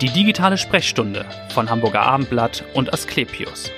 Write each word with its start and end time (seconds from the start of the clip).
Die 0.00 0.10
digitale 0.10 0.58
Sprechstunde 0.58 1.24
von 1.50 1.70
Hamburger 1.70 2.02
Abendblatt 2.02 2.64
und 2.74 2.92
Asklepios. 2.92 3.70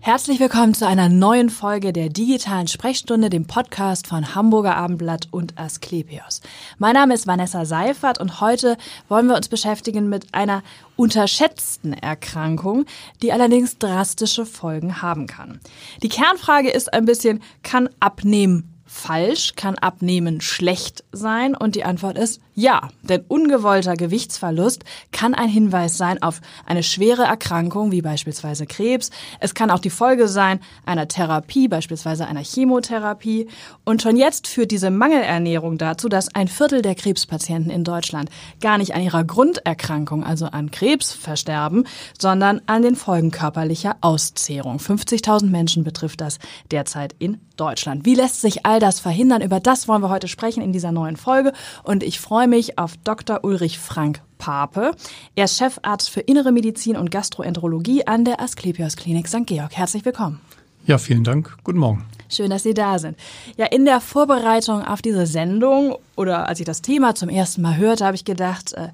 Herzlich 0.00 0.40
willkommen 0.40 0.74
zu 0.74 0.84
einer 0.84 1.08
neuen 1.08 1.48
Folge 1.48 1.92
der 1.92 2.08
digitalen 2.08 2.66
Sprechstunde, 2.66 3.30
dem 3.30 3.46
Podcast 3.46 4.08
von 4.08 4.34
Hamburger 4.34 4.76
Abendblatt 4.76 5.28
und 5.30 5.56
Asklepios. 5.56 6.40
Mein 6.78 6.94
Name 6.94 7.14
ist 7.14 7.28
Vanessa 7.28 7.64
Seifert 7.66 8.18
und 8.20 8.40
heute 8.40 8.76
wollen 9.08 9.28
wir 9.28 9.36
uns 9.36 9.48
beschäftigen 9.48 10.08
mit 10.08 10.34
einer 10.34 10.64
unterschätzten 10.96 11.92
Erkrankung, 11.92 12.84
die 13.22 13.32
allerdings 13.32 13.78
drastische 13.78 14.44
Folgen 14.44 15.00
haben 15.02 15.28
kann. 15.28 15.60
Die 16.02 16.08
Kernfrage 16.08 16.70
ist 16.70 16.92
ein 16.92 17.04
bisschen, 17.04 17.42
kann 17.62 17.88
Abnehmen 18.00 18.74
falsch? 18.88 19.52
Kann 19.54 19.76
Abnehmen 19.76 20.40
schlecht 20.40 21.04
sein? 21.12 21.54
Und 21.54 21.76
die 21.76 21.84
Antwort 21.84 22.18
ist 22.18 22.40
ja, 22.58 22.88
denn 23.04 23.24
ungewollter 23.28 23.94
Gewichtsverlust 23.94 24.82
kann 25.12 25.32
ein 25.32 25.48
Hinweis 25.48 25.96
sein 25.96 26.20
auf 26.20 26.40
eine 26.66 26.82
schwere 26.82 27.22
Erkrankung, 27.22 27.92
wie 27.92 28.02
beispielsweise 28.02 28.66
Krebs. 28.66 29.10
Es 29.38 29.54
kann 29.54 29.70
auch 29.70 29.78
die 29.78 29.90
Folge 29.90 30.26
sein 30.26 30.58
einer 30.84 31.06
Therapie, 31.06 31.68
beispielsweise 31.68 32.26
einer 32.26 32.42
Chemotherapie. 32.42 33.46
Und 33.84 34.02
schon 34.02 34.16
jetzt 34.16 34.48
führt 34.48 34.72
diese 34.72 34.90
Mangelernährung 34.90 35.78
dazu, 35.78 36.08
dass 36.08 36.34
ein 36.34 36.48
Viertel 36.48 36.82
der 36.82 36.96
Krebspatienten 36.96 37.70
in 37.70 37.84
Deutschland 37.84 38.28
gar 38.60 38.76
nicht 38.76 38.92
an 38.92 39.02
ihrer 39.02 39.22
Grunderkrankung, 39.22 40.24
also 40.24 40.46
an 40.46 40.72
Krebs, 40.72 41.12
versterben, 41.12 41.84
sondern 42.18 42.60
an 42.66 42.82
den 42.82 42.96
Folgen 42.96 43.30
körperlicher 43.30 43.98
Auszehrung. 44.00 44.78
50.000 44.78 45.46
Menschen 45.46 45.84
betrifft 45.84 46.20
das 46.20 46.40
derzeit 46.72 47.14
in 47.20 47.38
Deutschland. 47.56 48.04
Wie 48.04 48.14
lässt 48.14 48.40
sich 48.40 48.64
all 48.64 48.80
das 48.80 49.00
verhindern? 49.00 49.42
Über 49.42 49.60
das 49.60 49.86
wollen 49.86 50.02
wir 50.02 50.10
heute 50.10 50.28
sprechen 50.28 50.62
in 50.62 50.72
dieser 50.72 50.92
neuen 50.92 51.16
Folge. 51.16 51.52
Und 51.82 52.02
ich 52.02 52.20
freue 52.20 52.47
mich 52.48 52.78
auf 52.78 52.96
Dr. 53.04 53.44
Ulrich 53.44 53.78
Frank 53.78 54.20
Pape. 54.38 54.92
Er 55.36 55.44
ist 55.44 55.58
Chefarzt 55.58 56.10
für 56.10 56.20
Innere 56.20 56.52
Medizin 56.52 56.96
und 56.96 57.10
Gastroenterologie 57.10 58.06
an 58.06 58.24
der 58.24 58.40
Asklepios 58.40 58.96
Klinik 58.96 59.28
St. 59.28 59.46
Georg. 59.46 59.76
Herzlich 59.76 60.04
willkommen. 60.04 60.40
Ja, 60.86 60.98
vielen 60.98 61.24
Dank. 61.24 61.56
Guten 61.64 61.78
Morgen. 61.78 62.06
Schön, 62.30 62.50
dass 62.50 62.62
Sie 62.62 62.74
da 62.74 62.98
sind. 62.98 63.16
Ja, 63.56 63.66
in 63.66 63.84
der 63.84 64.00
Vorbereitung 64.00 64.82
auf 64.82 65.02
diese 65.02 65.26
Sendung 65.26 65.96
oder 66.16 66.48
als 66.48 66.60
ich 66.60 66.66
das 66.66 66.82
Thema 66.82 67.14
zum 67.14 67.28
ersten 67.28 67.62
Mal 67.62 67.76
hörte, 67.76 68.04
habe 68.04 68.16
ich 68.16 68.24
gedacht, 68.24 68.72
äh, 68.72 68.88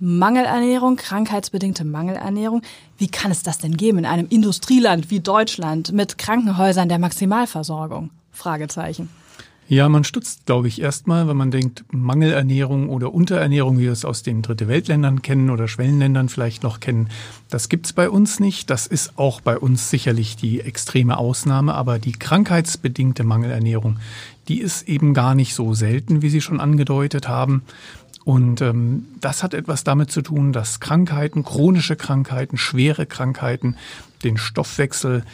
Mangelernährung, 0.00 0.96
krankheitsbedingte 0.96 1.84
Mangelernährung. 1.84 2.62
Wie 2.98 3.08
kann 3.08 3.30
es 3.30 3.42
das 3.42 3.58
denn 3.58 3.76
geben 3.76 3.98
in 3.98 4.06
einem 4.06 4.26
Industrieland 4.28 5.10
wie 5.10 5.20
Deutschland 5.20 5.92
mit 5.92 6.18
Krankenhäusern 6.18 6.88
der 6.88 6.98
Maximalversorgung? 6.98 8.10
Fragezeichen. 8.30 9.08
Ja, 9.66 9.88
man 9.88 10.04
stutzt, 10.04 10.44
glaube 10.44 10.68
ich, 10.68 10.82
erstmal, 10.82 11.26
wenn 11.26 11.38
man 11.38 11.50
denkt, 11.50 11.84
Mangelernährung 11.90 12.90
oder 12.90 13.14
Unterernährung, 13.14 13.78
wie 13.78 13.84
wir 13.84 13.92
es 13.92 14.04
aus 14.04 14.22
den 14.22 14.42
Dritte 14.42 14.68
Weltländern 14.68 15.22
kennen 15.22 15.48
oder 15.48 15.68
Schwellenländern 15.68 16.28
vielleicht 16.28 16.62
noch 16.62 16.80
kennen, 16.80 17.08
das 17.48 17.70
gibt's 17.70 17.94
bei 17.94 18.10
uns 18.10 18.40
nicht. 18.40 18.68
Das 18.68 18.86
ist 18.86 19.18
auch 19.18 19.40
bei 19.40 19.58
uns 19.58 19.88
sicherlich 19.88 20.36
die 20.36 20.60
extreme 20.60 21.16
Ausnahme, 21.16 21.74
aber 21.74 21.98
die 21.98 22.12
krankheitsbedingte 22.12 23.24
Mangelernährung, 23.24 23.98
die 24.48 24.60
ist 24.60 24.86
eben 24.86 25.14
gar 25.14 25.34
nicht 25.34 25.54
so 25.54 25.72
selten, 25.72 26.20
wie 26.20 26.28
Sie 26.28 26.42
schon 26.42 26.60
angedeutet 26.60 27.26
haben. 27.26 27.62
Und 28.24 28.60
ähm, 28.60 29.06
das 29.20 29.42
hat 29.42 29.54
etwas 29.54 29.82
damit 29.82 30.10
zu 30.10 30.20
tun, 30.20 30.52
dass 30.52 30.80
Krankheiten, 30.80 31.42
chronische 31.42 31.96
Krankheiten, 31.96 32.58
schwere 32.58 33.06
Krankheiten 33.06 33.76
den 34.24 34.36
Stoffwechsel 34.36 35.24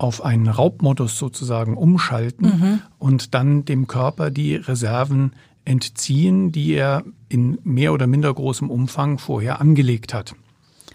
auf 0.00 0.24
einen 0.24 0.48
Raubmodus 0.48 1.18
sozusagen 1.18 1.76
umschalten 1.76 2.46
mhm. 2.46 2.82
und 2.98 3.34
dann 3.34 3.66
dem 3.66 3.86
Körper 3.86 4.30
die 4.30 4.56
Reserven 4.56 5.32
entziehen, 5.66 6.52
die 6.52 6.72
er 6.72 7.04
in 7.28 7.58
mehr 7.64 7.92
oder 7.92 8.06
minder 8.06 8.32
großem 8.32 8.70
Umfang 8.70 9.18
vorher 9.18 9.60
angelegt 9.60 10.14
hat. 10.14 10.34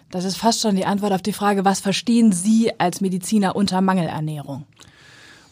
Das 0.10 0.26
ist 0.26 0.38
fast 0.38 0.62
schon 0.62 0.76
die 0.76 0.86
Antwort 0.86 1.14
auf 1.14 1.22
die 1.22 1.34
Frage, 1.34 1.66
was 1.66 1.82
verstehen 1.82 2.32
Sie 2.32 2.72
als 2.80 3.00
Mediziner 3.00 3.56
unter 3.56 3.80
Mangelernährung? 3.82 4.66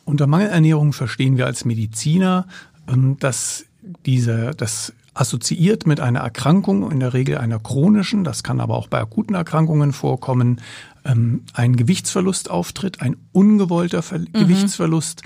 Unter 0.03 0.25
Mangelernährung 0.25 0.91
verstehen 0.91 1.38
wir 1.38 1.46
als 1.46 1.64
Mediziner, 1.64 2.47
ähm, 2.88 3.18
dass 3.20 3.66
diese, 4.06 4.52
das 4.58 4.94
assoziiert 5.14 5.85
mit 5.85 6.00
einer 6.00 6.22
Erkrankung, 6.22 6.90
in 6.91 7.00
der 7.00 7.14
Regel 7.14 7.38
einer 7.38 7.59
chronischen, 7.59 8.24
das 8.24 8.41
kann 8.41 8.59
aber 8.59 8.75
auch 8.75 8.88
bei 8.88 9.00
akuten 9.00 9.35
Erkrankungen 9.35 9.94
vorkommen, 9.94 10.59
ähm, 11.06 11.44
ein 11.53 11.75
Gewichtsverlust 11.75 12.50
auftritt, 12.50 13.02
ein 13.02 13.18
ungewollter 13.31 14.02
Ver 14.02 14.19
mhm. 14.19 14.31
Gewichtsverlust, 14.34 15.24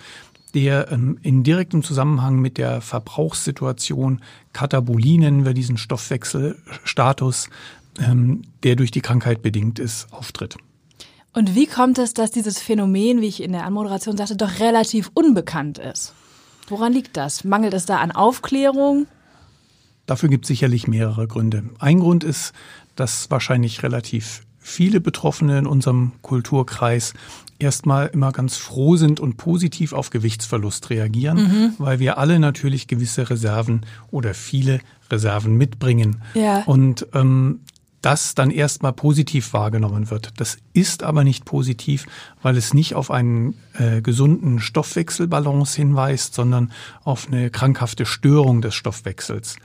der 0.54 0.92
ähm, 0.92 1.20
in 1.22 1.44
direktem 1.44 1.84
Zusammenhang 1.84 2.40
mit 2.40 2.58
der 2.58 2.82
Verbrauchssituation, 2.82 4.22
Katabolie 4.54 5.20
nennen 5.20 5.46
wir 5.46 5.54
diesen 5.54 5.78
Stoffwechselstatus, 5.78 7.50
ähm, 8.00 8.42
der 8.64 8.76
durch 8.76 8.92
die 8.92 9.02
Krankheit 9.02 9.42
bedingt 9.42 9.80
ist, 9.80 10.12
auftritt. 10.12 10.58
Und 11.34 11.54
wie 11.54 11.68
kommt 11.68 12.00
es, 12.00 12.14
dass 12.14 12.32
dieses 12.32 12.60
Phänomen, 12.60 13.22
wie 13.22 13.28
ich 13.28 13.44
in 13.44 13.52
der 13.52 13.66
Anmoderation 13.66 14.18
sagte, 14.18 14.36
doch 14.36 14.60
relativ 14.60 15.12
unbekannt 15.14 15.78
ist? 15.78 16.14
Woran 16.68 16.94
liegt 16.94 17.16
das? 17.16 17.44
Mangelt 17.44 17.76
es 17.76 17.86
da 17.86 17.98
an 17.98 18.12
Aufklärung? 18.12 19.06
Dafür 20.08 20.30
gibt 20.30 20.46
es 20.46 20.48
sicherlich 20.48 20.88
mehrere 20.88 21.28
Gründe. 21.28 21.70
Ein 21.80 22.00
Grund 22.00 22.24
ist, 22.24 22.54
dass 22.96 23.30
wahrscheinlich 23.30 23.84
relativ 23.84 24.47
viele 24.68 25.00
Betroffene 25.00 25.58
in 25.60 25.66
unserem 25.66 26.12
Kulturkreis 26.22 27.14
erstmal 27.58 28.08
immer 28.08 28.34
ganz 28.34 28.58
froh 28.58 28.98
sind 28.98 29.22
und 29.22 29.38
positiv 29.38 29.94
auf 29.94 30.10
Gewichtsverlust 30.10 30.90
reagieren, 30.90 31.38
mhm. 31.38 31.74
weil 31.78 32.00
wir 32.00 32.18
alle 32.18 32.38
natürlich 32.38 32.88
gewisse 32.88 33.30
Reserven 33.30 33.86
oder 34.12 34.34
viele 34.34 34.80
Reserven 35.10 35.56
mitbringen. 35.56 36.22
Ja. 36.34 36.64
Und 36.66 37.08
ähm, 37.14 37.62
das 38.02 38.36
dann 38.36 38.52
erstmal 38.52 38.94
positiv 38.94 39.54
wahrgenommen 39.54 40.12
wird. 40.12 40.34
Das 40.36 40.58
ist 40.74 41.02
aber 41.02 41.24
nicht 41.24 41.46
positiv, 41.46 42.06
weil 42.42 42.58
es 42.58 42.74
nicht 42.74 42.94
auf 42.94 43.10
einen 43.10 43.56
äh, 43.74 44.02
gesunden 44.02 44.60
Stoffwechselbalance 44.60 45.78
hinweist, 45.78 46.34
sondern 46.36 46.74
auf 47.06 47.28
eine 47.28 47.50
krankhafte 47.50 48.06
Störung 48.06 48.62
des 48.62 48.76
Stoffwechsels. 48.76 49.56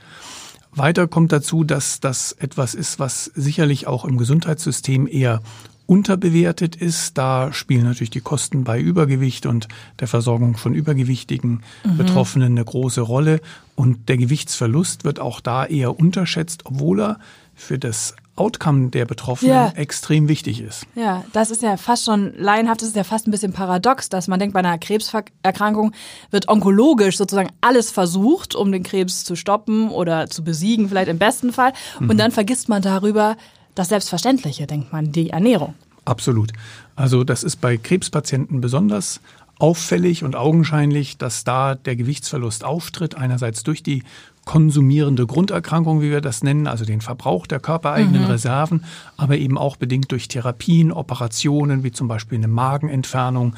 Weiter 0.75 1.07
kommt 1.07 1.31
dazu, 1.31 1.63
dass 1.63 1.99
das 1.99 2.31
etwas 2.33 2.73
ist, 2.73 2.99
was 2.99 3.25
sicherlich 3.35 3.87
auch 3.87 4.05
im 4.05 4.17
Gesundheitssystem 4.17 5.07
eher 5.07 5.41
unterbewertet 5.85 6.75
ist. 6.75 7.17
Da 7.17 7.51
spielen 7.53 7.83
natürlich 7.83 8.09
die 8.09 8.21
Kosten 8.21 8.63
bei 8.63 8.79
Übergewicht 8.79 9.45
und 9.45 9.67
der 9.99 10.07
Versorgung 10.07 10.57
von 10.57 10.73
übergewichtigen 10.73 11.61
mhm. 11.83 11.97
Betroffenen 11.97 12.53
eine 12.53 12.65
große 12.65 13.01
Rolle. 13.01 13.41
Und 13.75 14.09
der 14.09 14.17
Gewichtsverlust 14.17 15.03
wird 15.03 15.19
auch 15.19 15.41
da 15.41 15.65
eher 15.65 15.99
unterschätzt, 15.99 16.65
obwohl 16.65 17.01
er 17.01 17.19
für 17.55 17.77
das 17.77 18.15
Outcome 18.35 18.89
der 18.89 19.05
Betroffenen 19.05 19.53
ja. 19.53 19.69
extrem 19.75 20.27
wichtig 20.27 20.59
ist. 20.59 20.87
Ja, 20.95 21.23
das 21.33 21.51
ist 21.51 21.61
ja 21.61 21.77
fast 21.77 22.05
schon 22.05 22.33
laienhaft, 22.35 22.81
das 22.81 22.89
ist 22.89 22.95
ja 22.95 23.03
fast 23.03 23.27
ein 23.27 23.31
bisschen 23.31 23.53
paradox, 23.53 24.09
dass 24.09 24.27
man 24.27 24.39
denkt, 24.39 24.53
bei 24.53 24.59
einer 24.59 24.77
Krebserkrankung 24.79 25.91
wird 26.31 26.47
onkologisch 26.47 27.17
sozusagen 27.17 27.51
alles 27.61 27.91
versucht, 27.91 28.55
um 28.55 28.71
den 28.71 28.81
Krebs 28.81 29.23
zu 29.23 29.35
stoppen 29.35 29.89
oder 29.89 30.29
zu 30.29 30.43
besiegen, 30.43 30.89
vielleicht 30.89 31.09
im 31.09 31.19
besten 31.19 31.53
Fall. 31.53 31.73
Und 31.99 32.07
mhm. 32.07 32.17
dann 32.17 32.31
vergisst 32.31 32.69
man 32.69 32.81
darüber 32.81 33.37
das 33.75 33.89
Selbstverständliche, 33.89 34.65
denkt 34.65 34.91
man, 34.91 35.11
die 35.11 35.29
Ernährung. 35.29 35.75
Absolut. 36.05 36.51
Also 36.95 37.23
das 37.23 37.43
ist 37.43 37.61
bei 37.61 37.77
Krebspatienten 37.77 38.61
besonders 38.61 39.21
auffällig 39.59 40.23
und 40.23 40.35
augenscheinlich, 40.35 41.17
dass 41.17 41.43
da 41.43 41.75
der 41.75 41.95
Gewichtsverlust 41.95 42.63
auftritt, 42.63 43.15
einerseits 43.15 43.63
durch 43.63 43.83
die 43.83 44.03
konsumierende 44.45 45.25
Grunderkrankung, 45.25 46.01
wie 46.01 46.11
wir 46.11 46.21
das 46.21 46.43
nennen, 46.43 46.67
also 46.67 46.85
den 46.85 47.01
Verbrauch 47.01 47.47
der 47.47 47.59
körpereigenen 47.59 48.23
mhm. 48.23 48.27
Reserven, 48.27 48.83
aber 49.15 49.37
eben 49.37 49.57
auch 49.57 49.77
bedingt 49.77 50.11
durch 50.11 50.27
Therapien, 50.27 50.91
Operationen, 50.91 51.83
wie 51.83 51.91
zum 51.91 52.07
Beispiel 52.07 52.37
eine 52.37 52.47
Magenentfernung, 52.47 53.55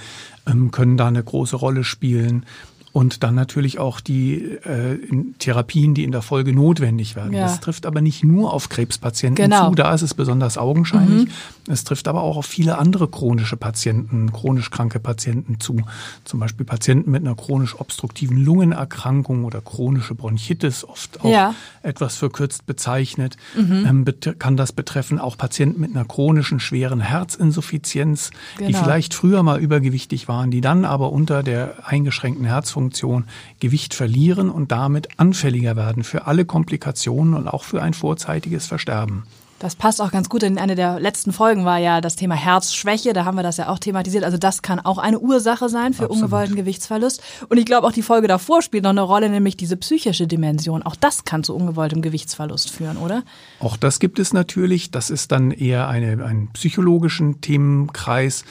ähm, 0.47 0.71
können 0.71 0.97
da 0.97 1.07
eine 1.07 1.23
große 1.23 1.55
Rolle 1.55 1.83
spielen 1.83 2.45
und 2.95 3.23
dann 3.23 3.35
natürlich 3.35 3.77
auch 3.77 3.99
die 3.99 4.35
äh, 4.35 4.97
Therapien, 5.39 5.95
die 5.95 6.05
in 6.05 6.13
der 6.13 6.21
Folge 6.21 6.53
notwendig 6.53 7.17
werden. 7.17 7.33
Ja. 7.33 7.41
Das 7.41 7.59
trifft 7.59 7.85
aber 7.85 7.99
nicht 7.99 8.23
nur 8.23 8.53
auf 8.53 8.69
Krebspatienten 8.69 9.49
genau. 9.49 9.67
zu, 9.67 9.75
da 9.75 9.93
ist 9.93 10.01
es 10.01 10.13
besonders 10.13 10.57
augenscheinlich. 10.57 11.25
Mhm. 11.25 11.31
Es 11.67 11.83
trifft 11.83 12.07
aber 12.07 12.21
auch 12.21 12.37
auf 12.37 12.45
viele 12.45 12.77
andere 12.77 13.09
chronische 13.09 13.57
Patienten, 13.57 14.31
chronisch 14.31 14.71
kranke 14.71 15.01
Patienten 15.01 15.59
zu. 15.59 15.81
Zum 16.23 16.39
Beispiel 16.39 16.65
Patienten 16.65 17.11
mit 17.11 17.21
einer 17.21 17.35
chronisch 17.35 17.77
obstruktiven 17.77 18.37
Lungenerkrankung 18.37 19.43
oder 19.43 19.59
chronische 19.59 20.15
Bronchitis, 20.15 20.85
oft 20.85 21.19
auch 21.19 21.29
ja. 21.29 21.53
etwas 21.83 22.15
verkürzt 22.15 22.65
bezeichnet. 22.65 23.35
Mhm. 23.57 24.05
Ähm, 24.05 24.05
kann 24.39 24.55
das 24.55 24.71
betreffen 24.71 25.19
auch 25.19 25.37
Patienten 25.37 25.81
mit 25.81 25.93
einer 25.93 26.05
chronischen 26.05 26.61
schweren 26.61 27.01
Herzinsuffizienz, 27.01 28.31
genau. 28.55 28.69
die 28.69 28.73
vielleicht 28.73 29.13
früher 29.13 29.43
mal 29.43 29.59
übergewichtig 29.59 30.29
waren, 30.29 30.49
die 30.49 30.61
dann 30.61 30.85
aber 30.85 31.11
unter 31.11 31.43
der 31.43 31.85
eingeschränkten 31.85 32.45
Herzfunktion 32.45 32.84
Herzfunktion 32.85 33.25
Gewicht 33.59 33.93
verlieren 33.93 34.49
und 34.49 34.71
damit 34.71 35.07
anfälliger 35.17 35.75
werden 35.75 36.03
für 36.03 36.27
alle 36.27 36.45
Komplikationen 36.45 37.33
und 37.33 37.47
auch 37.47 37.63
für 37.63 37.81
ein 37.81 37.93
vorzeitiges 37.93 38.67
Versterben. 38.67 39.23
Das 39.57 39.75
passt 39.75 40.01
auch 40.01 40.11
ganz 40.11 40.27
gut. 40.27 40.43
In 40.43 40.59
einer 40.59 40.75
der 40.75 40.99
letzten 40.99 41.31
Folgen 41.31 41.63
war 41.63 41.77
ja 41.77 42.01
das 42.01 42.17
Thema 42.17 42.35
Herzschwäche. 42.35 43.13
Da 43.13 43.23
haben 43.23 43.37
wir 43.37 43.41
das 43.41 43.55
ja 43.55 43.69
auch 43.69 43.79
thematisiert. 43.79 44.25
Also 44.25 44.37
das 44.37 44.61
kann 44.61 44.81
auch 44.81 44.97
eine 44.97 45.17
Ursache 45.17 45.69
sein 45.69 45.93
für 45.93 46.03
Absolut. 46.03 46.23
ungewollten 46.23 46.55
Gewichtsverlust. 46.57 47.23
Und 47.47 47.57
ich 47.57 47.65
glaube 47.65 47.87
auch 47.87 47.93
die 47.93 48.01
Folge 48.01 48.27
davor 48.27 48.61
spielt 48.61 48.83
noch 48.83 48.89
eine 48.89 49.01
Rolle, 49.01 49.29
nämlich 49.29 49.55
diese 49.55 49.77
psychische 49.77 50.27
Dimension. 50.27 50.83
Auch 50.83 50.97
das 50.97 51.23
kann 51.23 51.45
zu 51.45 51.55
ungewolltem 51.55 52.01
Gewichtsverlust 52.01 52.69
führen, 52.69 52.97
oder? 52.97 53.23
Auch 53.61 53.77
das 53.77 53.99
gibt 53.99 54.19
es 54.19 54.33
natürlich. 54.33 54.91
Das 54.91 55.09
ist 55.09 55.31
dann 55.31 55.51
eher 55.51 55.87
eine, 55.87 56.23
einen 56.23 56.49
psychologischen 56.51 57.39
Themenkreis 57.39 58.43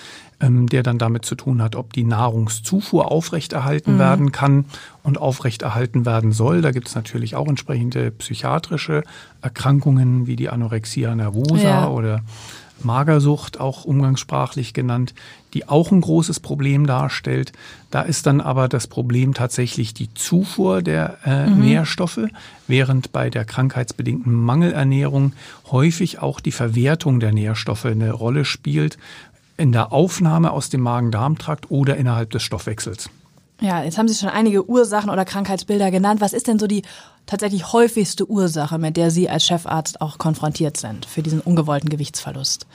ähm, 0.44 0.68
der 0.68 0.82
dann 0.82 0.98
damit 0.98 1.24
zu 1.24 1.34
tun 1.34 1.62
hat, 1.62 1.76
ob 1.76 1.92
die 1.92 2.04
Nahrungszufuhr 2.04 3.10
aufrechterhalten 3.10 3.94
mhm. 3.94 3.98
werden 3.98 4.32
kann 4.32 4.64
und 5.02 5.18
aufrechterhalten 5.18 6.04
werden 6.06 6.32
soll. 6.32 6.60
Da 6.60 6.70
gibt 6.70 6.88
es 6.88 6.94
natürlich 6.94 7.36
auch 7.36 7.48
entsprechende 7.48 8.10
psychiatrische 8.10 9.02
Erkrankungen 9.42 10.26
wie 10.26 10.36
die 10.36 10.50
Anorexia 10.50 11.14
nervosa 11.14 11.62
ja. 11.62 11.88
oder 11.88 12.22
Magersucht, 12.82 13.60
auch 13.60 13.84
umgangssprachlich 13.84 14.74
genannt, 14.74 15.14
die 15.54 15.68
auch 15.68 15.92
ein 15.92 16.00
großes 16.00 16.40
Problem 16.40 16.86
darstellt. 16.86 17.52
Da 17.90 18.02
ist 18.02 18.26
dann 18.26 18.40
aber 18.40 18.68
das 18.68 18.88
Problem 18.88 19.32
tatsächlich 19.32 19.94
die 19.94 20.12
Zufuhr 20.12 20.82
der 20.82 21.18
äh, 21.24 21.46
mhm. 21.46 21.60
Nährstoffe, 21.60 22.26
während 22.66 23.12
bei 23.12 23.30
der 23.30 23.44
krankheitsbedingten 23.44 24.34
Mangelernährung 24.34 25.32
häufig 25.70 26.18
auch 26.18 26.40
die 26.40 26.52
Verwertung 26.52 27.20
der 27.20 27.32
Nährstoffe 27.32 27.86
eine 27.86 28.12
Rolle 28.12 28.44
spielt, 28.44 28.98
in 29.56 29.72
der 29.72 29.92
Aufnahme 29.92 30.50
aus 30.50 30.70
dem 30.70 30.80
Magen-Darm-Trakt 30.80 31.70
oder 31.70 31.96
innerhalb 31.96 32.30
des 32.30 32.42
Stoffwechsels. 32.42 33.08
Ja, 33.60 33.84
jetzt 33.84 33.98
haben 33.98 34.08
Sie 34.08 34.14
schon 34.14 34.28
einige 34.28 34.68
Ursachen 34.68 35.10
oder 35.10 35.24
Krankheitsbilder 35.24 35.90
genannt. 35.90 36.20
Was 36.20 36.32
ist 36.32 36.48
denn 36.48 36.58
so 36.58 36.66
die 36.66 36.82
tatsächlich 37.26 37.72
häufigste 37.72 38.28
Ursache, 38.28 38.78
mit 38.78 38.96
der 38.96 39.10
Sie 39.10 39.30
als 39.30 39.46
Chefarzt 39.46 40.00
auch 40.00 40.18
konfrontiert 40.18 40.76
sind 40.76 41.06
für 41.06 41.22
diesen 41.22 41.40
ungewollten 41.40 41.88
Gewichtsverlust? 41.88 42.66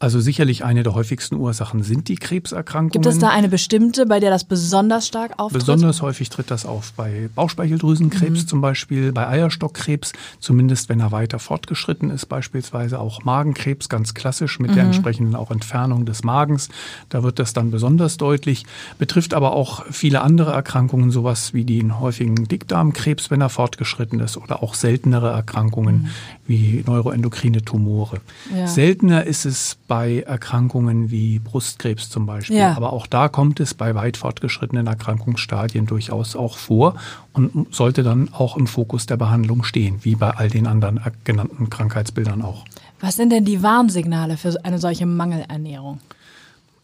Also 0.00 0.18
sicherlich 0.18 0.64
eine 0.64 0.82
der 0.82 0.94
häufigsten 0.94 1.36
Ursachen 1.36 1.82
sind 1.82 2.08
die 2.08 2.14
Krebserkrankungen. 2.14 2.90
Gibt 2.90 3.04
es 3.04 3.18
da 3.18 3.28
eine 3.28 3.50
bestimmte, 3.50 4.06
bei 4.06 4.18
der 4.18 4.30
das 4.30 4.44
besonders 4.44 5.06
stark 5.06 5.32
auftritt? 5.36 5.60
Besonders 5.60 6.00
häufig 6.00 6.30
tritt 6.30 6.50
das 6.50 6.64
auf 6.64 6.94
bei 6.94 7.28
Bauchspeicheldrüsenkrebs 7.34 8.44
mhm. 8.44 8.46
zum 8.46 8.60
Beispiel, 8.62 9.12
bei 9.12 9.28
Eierstockkrebs, 9.28 10.14
zumindest 10.38 10.88
wenn 10.88 11.00
er 11.00 11.12
weiter 11.12 11.38
fortgeschritten 11.38 12.08
ist, 12.08 12.30
beispielsweise 12.30 12.98
auch 12.98 13.24
Magenkrebs, 13.24 13.90
ganz 13.90 14.14
klassisch 14.14 14.58
mit 14.58 14.70
mhm. 14.70 14.76
der 14.76 14.84
entsprechenden 14.84 15.36
auch 15.36 15.50
Entfernung 15.50 16.06
des 16.06 16.24
Magens. 16.24 16.70
Da 17.10 17.22
wird 17.22 17.38
das 17.38 17.52
dann 17.52 17.70
besonders 17.70 18.16
deutlich. 18.16 18.64
Betrifft 18.98 19.34
aber 19.34 19.52
auch 19.52 19.84
viele 19.90 20.22
andere 20.22 20.52
Erkrankungen, 20.52 21.10
sowas 21.10 21.52
wie 21.52 21.64
den 21.64 22.00
häufigen 22.00 22.48
Dickdarmkrebs, 22.48 23.30
wenn 23.30 23.42
er 23.42 23.50
fortgeschritten 23.50 24.20
ist, 24.20 24.38
oder 24.38 24.62
auch 24.62 24.72
seltenere 24.72 25.28
Erkrankungen 25.30 26.04
mhm. 26.04 26.08
wie 26.46 26.84
neuroendokrine 26.86 27.60
Tumore. 27.60 28.22
Ja. 28.56 28.66
Seltener 28.66 29.24
ist 29.24 29.44
es 29.44 29.76
bei 29.90 30.20
Erkrankungen 30.20 31.10
wie 31.10 31.40
Brustkrebs 31.40 32.10
zum 32.10 32.24
Beispiel. 32.24 32.58
Ja. 32.58 32.76
Aber 32.76 32.92
auch 32.92 33.08
da 33.08 33.26
kommt 33.26 33.58
es 33.58 33.74
bei 33.74 33.96
weit 33.96 34.16
fortgeschrittenen 34.16 34.86
Erkrankungsstadien 34.86 35.86
durchaus 35.86 36.36
auch 36.36 36.58
vor 36.58 36.94
und 37.32 37.74
sollte 37.74 38.04
dann 38.04 38.32
auch 38.32 38.56
im 38.56 38.68
Fokus 38.68 39.06
der 39.06 39.16
Behandlung 39.16 39.64
stehen, 39.64 39.98
wie 40.02 40.14
bei 40.14 40.30
all 40.30 40.48
den 40.48 40.68
anderen 40.68 41.00
genannten 41.24 41.70
Krankheitsbildern 41.70 42.40
auch. 42.40 42.64
Was 43.00 43.16
sind 43.16 43.32
denn 43.32 43.44
die 43.44 43.64
Warnsignale 43.64 44.36
für 44.36 44.64
eine 44.64 44.78
solche 44.78 45.06
Mangelernährung? 45.06 45.98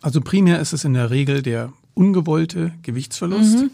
Also 0.03 0.21
primär 0.21 0.59
ist 0.59 0.73
es 0.73 0.85
in 0.85 0.95
der 0.95 1.13
Regel 1.13 1.43
der 1.43 1.73
ungewollte 1.95 2.73
Gewichtsverlust. 2.83 3.59
Mhm 3.59 3.71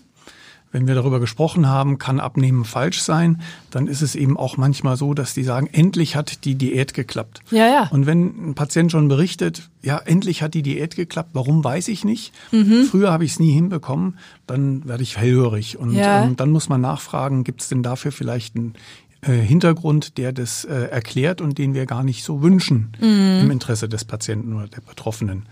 wenn 0.72 0.86
wir 0.86 0.94
darüber 0.94 1.20
gesprochen 1.20 1.68
haben, 1.68 1.98
kann 1.98 2.18
Abnehmen 2.18 2.64
falsch 2.64 3.02
sein, 3.02 3.42
dann 3.70 3.86
ist 3.86 4.02
es 4.02 4.14
eben 4.14 4.36
auch 4.36 4.56
manchmal 4.56 4.96
so, 4.96 5.14
dass 5.14 5.34
die 5.34 5.44
sagen, 5.44 5.68
endlich 5.70 6.16
hat 6.16 6.44
die 6.44 6.54
Diät 6.54 6.94
geklappt. 6.94 7.40
Ja, 7.50 7.68
ja. 7.68 7.88
Und 7.90 8.06
wenn 8.06 8.50
ein 8.50 8.54
Patient 8.54 8.90
schon 8.90 9.08
berichtet, 9.08 9.70
ja, 9.82 9.98
endlich 9.98 10.42
hat 10.42 10.54
die 10.54 10.62
Diät 10.62 10.96
geklappt, 10.96 11.30
warum 11.34 11.62
weiß 11.62 11.88
ich 11.88 12.04
nicht? 12.04 12.32
Mhm. 12.50 12.84
Früher 12.90 13.12
habe 13.12 13.24
ich 13.24 13.32
es 13.32 13.40
nie 13.40 13.52
hinbekommen, 13.52 14.18
dann 14.46 14.88
werde 14.88 15.02
ich 15.02 15.18
hellhörig. 15.18 15.78
Und 15.78 15.94
ja. 15.94 16.24
ähm, 16.24 16.36
dann 16.36 16.50
muss 16.50 16.68
man 16.68 16.80
nachfragen, 16.80 17.44
gibt 17.44 17.60
es 17.60 17.68
denn 17.68 17.82
dafür 17.82 18.10
vielleicht 18.10 18.56
einen 18.56 18.74
äh, 19.20 19.32
Hintergrund, 19.34 20.18
der 20.18 20.32
das 20.32 20.64
äh, 20.64 20.72
erklärt 20.72 21.40
und 21.40 21.58
den 21.58 21.74
wir 21.74 21.86
gar 21.86 22.02
nicht 22.02 22.24
so 22.24 22.42
wünschen 22.42 22.92
mhm. 22.98 23.40
im 23.42 23.50
Interesse 23.50 23.88
des 23.88 24.04
Patienten 24.04 24.54
oder 24.54 24.68
der 24.68 24.80
Betroffenen. 24.80 25.44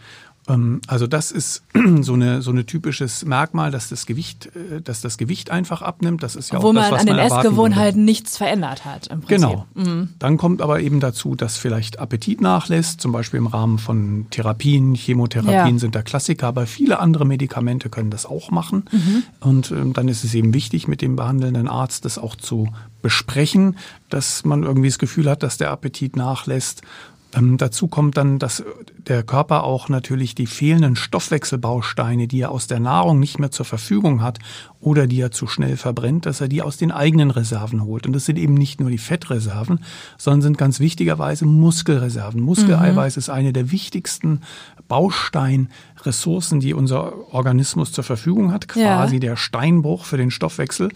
Ähm, 0.51 0.81
also 0.87 1.07
das 1.07 1.31
ist 1.31 1.63
so 2.01 2.15
eine 2.15 2.43
so 2.43 2.51
eine 2.51 2.67
typisches 2.67 3.25
Merkmal, 3.25 3.71
dass 3.71 3.89
das 3.89 4.07
Gewicht, 4.07 4.47
äh, 4.47 4.81
dass 4.81 5.01
das 5.01 5.19
Gewicht 5.19 5.51
einfach 5.51 5.83
abnimmt. 5.83 6.23
Das 6.23 6.37
ist 6.37 6.53
ja 6.53 6.63
Wo 6.63 6.69
auch 6.69 6.75
das, 6.75 6.91
man 6.91 7.01
an 7.01 7.07
den 7.07 7.19
Essgewohnheiten 7.19 8.05
nichts 8.05 8.37
verändert 8.37 8.85
hat. 8.85 9.07
Im 9.09 9.21
Prinzip. 9.21 9.49
Genau. 9.49 9.67
Mhm. 9.75 10.11
Dann 10.19 10.37
kommt 10.37 10.63
aber 10.63 10.81
eben 10.81 11.01
dazu, 11.01 11.35
dass 11.35 11.57
vielleicht 11.57 11.99
Appetit 11.99 12.41
nachlässt, 12.41 13.01
zum 13.01 13.13
Beispiel 13.13 13.39
im 13.39 13.47
Rahmen 13.47 13.79
von 13.79 14.27
Therapien, 14.31 14.95
Chemotherapien 14.95 15.77
ja. 15.77 15.79
sind 15.79 15.95
da 15.95 16.03
Klassiker, 16.03 16.49
aber 16.49 16.67
viele 16.67 16.99
andere 16.99 17.25
Medikamente 17.25 17.89
können 17.89 18.11
das 18.11 18.27
auch 18.27 18.51
machen. 18.51 18.85
Mhm. 18.91 19.23
Und 19.41 19.71
ähm, 19.71 19.93
dann 19.93 20.09
ist 20.09 20.25
es 20.25 20.35
eben 20.35 20.55
wichtig, 20.55 20.89
mit 20.89 21.03
dem 21.03 21.17
behandelnden 21.17 21.69
Arzt 21.69 22.05
das 22.05 22.19
auch 22.19 22.37
zu 22.37 22.69
besprechen, 23.03 23.77
dass 24.09 24.45
man 24.45 24.63
irgendwie 24.63 24.89
das 24.89 24.99
Gefühl 24.99 25.31
hat, 25.31 25.43
dass 25.43 25.57
der 25.57 25.71
Appetit 25.71 26.17
nachlässt 26.17 26.83
ähm, 27.35 27.57
dazu 27.57 27.87
kommt 27.89 28.17
dann, 28.17 28.39
dass 28.39 28.65
der 28.97 29.23
Körper 29.23 29.65
auch 29.65 29.89
natürlich 29.89 30.35
die 30.35 30.47
fehlenden 30.47 30.97
Stoffwechselbausteine, 30.97 32.27
die 32.27 32.41
er 32.41 32.51
aus 32.51 32.67
der 32.67 32.81
Nahrung 32.81 33.21
nicht 33.21 33.39
mehr 33.39 33.51
zur 33.51 33.67
Verfügung 33.67 34.23
hat 34.23 34.39
oder 34.81 35.07
die 35.07 35.21
er 35.21 35.31
zu 35.31 35.47
schnell 35.47 35.77
verbrennt, 35.77 36.27
dass 36.27 36.41
er 36.41 36.49
die 36.49 36.63
aus 36.63 36.77
den 36.77 36.91
eigenen 36.91 37.31
Reserven 37.31 37.85
holt. 37.85 38.07
Und 38.07 38.15
das 38.15 38.25
sind 38.25 38.39
eben 38.39 38.55
nicht 38.55 38.81
nur 38.81 38.91
die 38.91 38.99
Fettreserven, 38.99 39.81
sondern 40.19 40.43
sind 40.43 40.59
ganz 40.59 40.81
wichtigerweise 40.81 41.47
Muskelreserven. 41.47 42.41
Muskeleiweiß 42.41 43.17
mhm. 43.17 43.21
ist 43.21 43.31
eine 43.31 43.53
der 43.53 43.71
wichtigsten 43.71 44.41
Bausteinressourcen, 44.89 46.59
die 46.61 46.75
unser 46.75 47.33
Organismus 47.33 47.93
zur 47.93 48.05
Verfügung 48.05 48.53
hat, 48.53 48.67
quasi 48.67 49.15
ja. 49.15 49.21
der 49.21 49.37
Steinbruch 49.37 50.05
für 50.05 50.17
den 50.17 50.33
Stoffwechsel. 50.33 50.91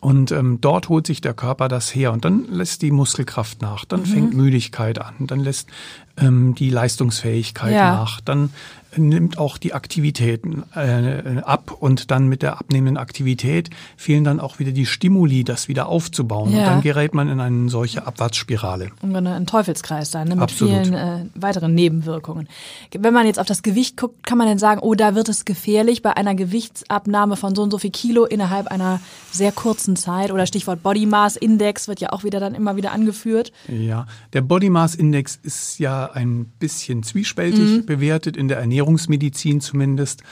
Und 0.00 0.32
ähm, 0.32 0.58
dort 0.62 0.88
holt 0.88 1.06
sich 1.06 1.20
der 1.20 1.34
Körper 1.34 1.68
das 1.68 1.94
her 1.94 2.12
und 2.12 2.24
dann 2.24 2.46
lässt 2.48 2.80
die 2.80 2.90
Muskelkraft 2.90 3.60
nach, 3.60 3.84
dann 3.84 4.00
mhm. 4.00 4.06
fängt 4.06 4.34
Müdigkeit 4.34 4.98
an, 4.98 5.14
dann 5.26 5.40
lässt 5.40 5.68
ähm, 6.16 6.54
die 6.54 6.70
Leistungsfähigkeit 6.70 7.74
ja. 7.74 7.96
nach, 7.96 8.22
dann 8.22 8.50
nimmt 8.96 9.38
auch 9.38 9.58
die 9.58 9.72
Aktivitäten 9.72 10.64
äh, 10.74 11.40
ab 11.42 11.72
und 11.78 12.10
dann 12.10 12.28
mit 12.28 12.42
der 12.42 12.58
abnehmenden 12.58 12.96
Aktivität 12.96 13.70
fehlen 13.96 14.24
dann 14.24 14.40
auch 14.40 14.58
wieder 14.58 14.72
die 14.72 14.86
Stimuli, 14.86 15.44
das 15.44 15.68
wieder 15.68 15.88
aufzubauen. 15.88 16.52
Ja. 16.52 16.58
Und 16.58 16.64
dann 16.66 16.82
gerät 16.82 17.14
man 17.14 17.28
in 17.28 17.40
eine 17.40 17.68
solche 17.68 18.06
Abwärtsspirale. 18.06 18.90
Und 19.02 19.14
ein 19.14 19.46
Teufelskreis 19.46 20.10
sein, 20.10 20.28
ne, 20.28 20.34
mit 20.34 20.44
Absolut. 20.44 20.86
vielen 20.86 20.94
äh, 20.94 21.24
weiteren 21.34 21.74
Nebenwirkungen. 21.74 22.48
Wenn 22.96 23.14
man 23.14 23.26
jetzt 23.26 23.38
auf 23.38 23.46
das 23.46 23.62
Gewicht 23.62 23.96
guckt, 23.96 24.26
kann 24.26 24.38
man 24.38 24.48
denn 24.48 24.58
sagen, 24.58 24.80
oh, 24.80 24.94
da 24.94 25.14
wird 25.14 25.28
es 25.28 25.44
gefährlich 25.44 26.02
bei 26.02 26.16
einer 26.16 26.34
Gewichtsabnahme 26.34 27.36
von 27.36 27.54
so 27.54 27.62
und 27.62 27.70
so 27.70 27.78
viel 27.78 27.90
Kilo 27.90 28.24
innerhalb 28.24 28.66
einer 28.68 29.00
sehr 29.30 29.52
kurzen 29.52 29.96
Zeit 29.96 30.32
oder 30.32 30.46
Stichwort 30.46 30.82
Body 30.82 31.06
Mass 31.06 31.36
Index 31.36 31.86
wird 31.86 32.00
ja 32.00 32.12
auch 32.12 32.24
wieder 32.24 32.40
dann 32.40 32.54
immer 32.54 32.76
wieder 32.76 32.92
angeführt. 32.92 33.52
Ja, 33.68 34.06
der 34.32 34.40
Body 34.40 34.70
Mass 34.70 34.94
Index 34.94 35.38
ist 35.42 35.78
ja 35.78 36.10
ein 36.12 36.46
bisschen 36.58 37.02
zwiespältig 37.02 37.60
mhm. 37.60 37.86
bewertet 37.86 38.36
in 38.36 38.48
der 38.48 38.58
Ernährung 38.58 38.79
Ernährungsmedizin 38.80 39.60
zumindest. 39.60 40.22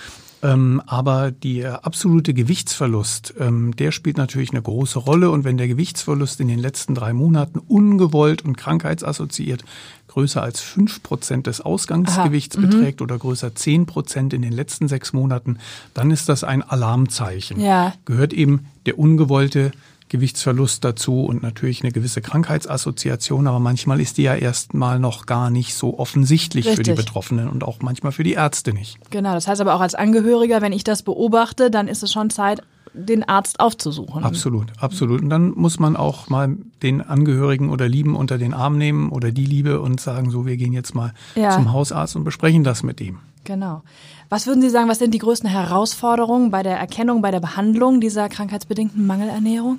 Ähm, 0.41 0.81
aber 0.87 1.33
der 1.33 1.85
absolute 1.85 2.33
Gewichtsverlust, 2.33 3.35
ähm, 3.41 3.75
der 3.75 3.91
spielt 3.91 4.17
natürlich 4.19 4.51
eine 4.51 4.63
große 4.63 5.01
Rolle. 5.01 5.31
Und 5.31 5.43
wenn 5.43 5.57
der 5.57 5.67
Gewichtsverlust 5.67 6.41
in 6.41 6.47
den 6.47 6.61
letzten 6.61 6.95
drei 6.95 7.13
Monaten 7.13 7.59
ungewollt 7.59 8.45
und 8.45 8.57
krankheitsassoziiert 8.57 9.65
größer 10.07 10.41
als 10.41 10.61
fünf 10.61 11.03
Prozent 11.03 11.49
des 11.49 11.61
Ausgangsgewichts 11.61 12.57
Aha, 12.57 12.65
mhm. 12.65 12.71
beträgt 12.71 13.03
oder 13.03 13.19
größer 13.19 13.57
zehn 13.57 13.87
Prozent 13.87 14.33
in 14.33 14.43
den 14.43 14.53
letzten 14.53 14.87
sechs 14.87 15.13
Monaten, 15.13 15.59
dann 15.93 16.13
ist 16.13 16.29
das 16.29 16.45
ein 16.45 16.63
Alarmzeichen. 16.63 17.61
Ja. 17.61 17.95
Gehört 18.05 18.33
eben 18.33 18.67
der 18.87 18.99
ungewollte 18.99 19.73
Gewichtsverlust 20.09 20.85
dazu 20.85 21.25
und 21.25 21.43
natürlich 21.43 21.83
eine 21.83 21.93
gewisse 21.93 22.21
Krankheitsassoziation, 22.21 23.47
aber 23.47 23.59
manchmal 23.59 24.01
ist 24.01 24.19
die 24.19 24.23
ja 24.23 24.35
erstmal 24.35 24.99
noch 24.99 25.27
gar 25.27 25.51
nicht 25.51 25.75
so 25.75 25.99
offensichtlich 25.99 26.67
Richtig. 26.67 26.87
für 26.87 26.95
die 26.95 26.97
Betroffenen 26.97 27.49
und 27.49 27.65
auch 27.65 27.79
manchmal 27.81 28.13
für 28.13 28.25
die 28.25 28.33
Ärzte 28.33 28.73
nicht. 28.73 28.99
Genau, 29.11 29.35
das 29.35 29.49
heißt 29.49 29.61
aber 29.61 29.75
auch 29.75 29.81
als 29.81 29.95
Angehöriger, 29.95 30.61
wenn 30.61 30.73
ich 30.73 30.85
das 30.85 31.03
beobachte, 31.03 31.71
dann 31.71 31.89
ist 31.89 32.03
es 32.03 32.13
schon 32.13 32.31
Zeit, 32.31 32.63
den 32.95 33.29
Arzt 33.29 33.61
aufzusuchen. 33.61 34.25
Absolut, 34.25 34.73
absolut. 34.79 35.23
Und 35.23 35.31
dann 35.31 35.51
muss 35.51 35.79
man 35.79 35.97
auch 35.97 36.29
mal 36.29 36.57
den 36.83 37.01
Angehörigen 37.01 37.71
oder 37.71 37.89
Lieben 37.89 38.17
unter 38.17 38.39
den 38.39 38.55
Arm 38.55 38.79
nehmen 38.79 39.11
oder 39.11 39.31
die 39.31 39.45
Liebe 39.45 39.81
und 39.81 40.01
sagen, 40.01 40.31
so, 40.31 40.47
wir 40.47 40.57
gehen 40.57 40.73
jetzt 40.73 40.95
mal 40.95 41.13
ja. 41.35 41.51
zum 41.51 41.73
Hausarzt 41.73 42.17
und 42.17 42.25
besprechen 42.25 42.65
das 42.65 42.83
mit 42.83 43.01
ihm. 43.01 43.19
Genau. 43.45 43.83
Was 44.29 44.47
würden 44.47 44.61
Sie 44.61 44.69
sagen, 44.69 44.89
was 44.89 44.99
sind 44.99 45.15
die 45.15 45.19
größten 45.19 45.49
Herausforderungen 45.49 46.51
bei 46.51 46.63
der 46.63 46.79
Erkennung, 46.79 47.23
bei 47.23 47.31
der 47.31 47.41
Behandlung 47.41 48.01
dieser 48.01 48.29
krankheitsbedingten 48.29 49.07
Mangelernährung? 49.07 49.79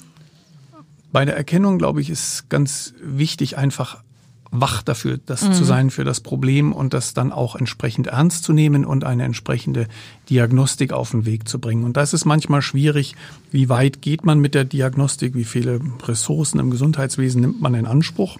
Bei 1.11 1.25
der 1.25 1.35
Erkennung, 1.35 1.77
glaube 1.77 2.01
ich, 2.01 2.09
ist 2.09 2.49
ganz 2.49 2.93
wichtig, 3.01 3.57
einfach 3.57 4.03
wach 4.51 4.81
dafür, 4.81 5.19
das 5.25 5.43
mhm. 5.43 5.53
zu 5.53 5.63
sein 5.63 5.89
für 5.89 6.03
das 6.03 6.21
Problem 6.21 6.73
und 6.73 6.93
das 6.93 7.13
dann 7.13 7.31
auch 7.31 7.55
entsprechend 7.55 8.07
ernst 8.07 8.43
zu 8.43 8.53
nehmen 8.53 8.83
und 8.83 9.03
eine 9.03 9.23
entsprechende 9.23 9.87
Diagnostik 10.29 10.91
auf 10.91 11.11
den 11.11 11.25
Weg 11.25 11.47
zu 11.47 11.59
bringen. 11.59 11.83
Und 11.83 11.97
das 11.97 12.13
ist 12.13 12.25
manchmal 12.25 12.61
schwierig. 12.61 13.15
Wie 13.51 13.69
weit 13.69 14.01
geht 14.01 14.25
man 14.25 14.39
mit 14.39 14.55
der 14.55 14.65
Diagnostik? 14.65 15.35
Wie 15.35 15.43
viele 15.43 15.79
Ressourcen 16.03 16.59
im 16.59 16.71
Gesundheitswesen 16.71 17.41
nimmt 17.41 17.61
man 17.61 17.75
in 17.75 17.85
Anspruch? 17.85 18.37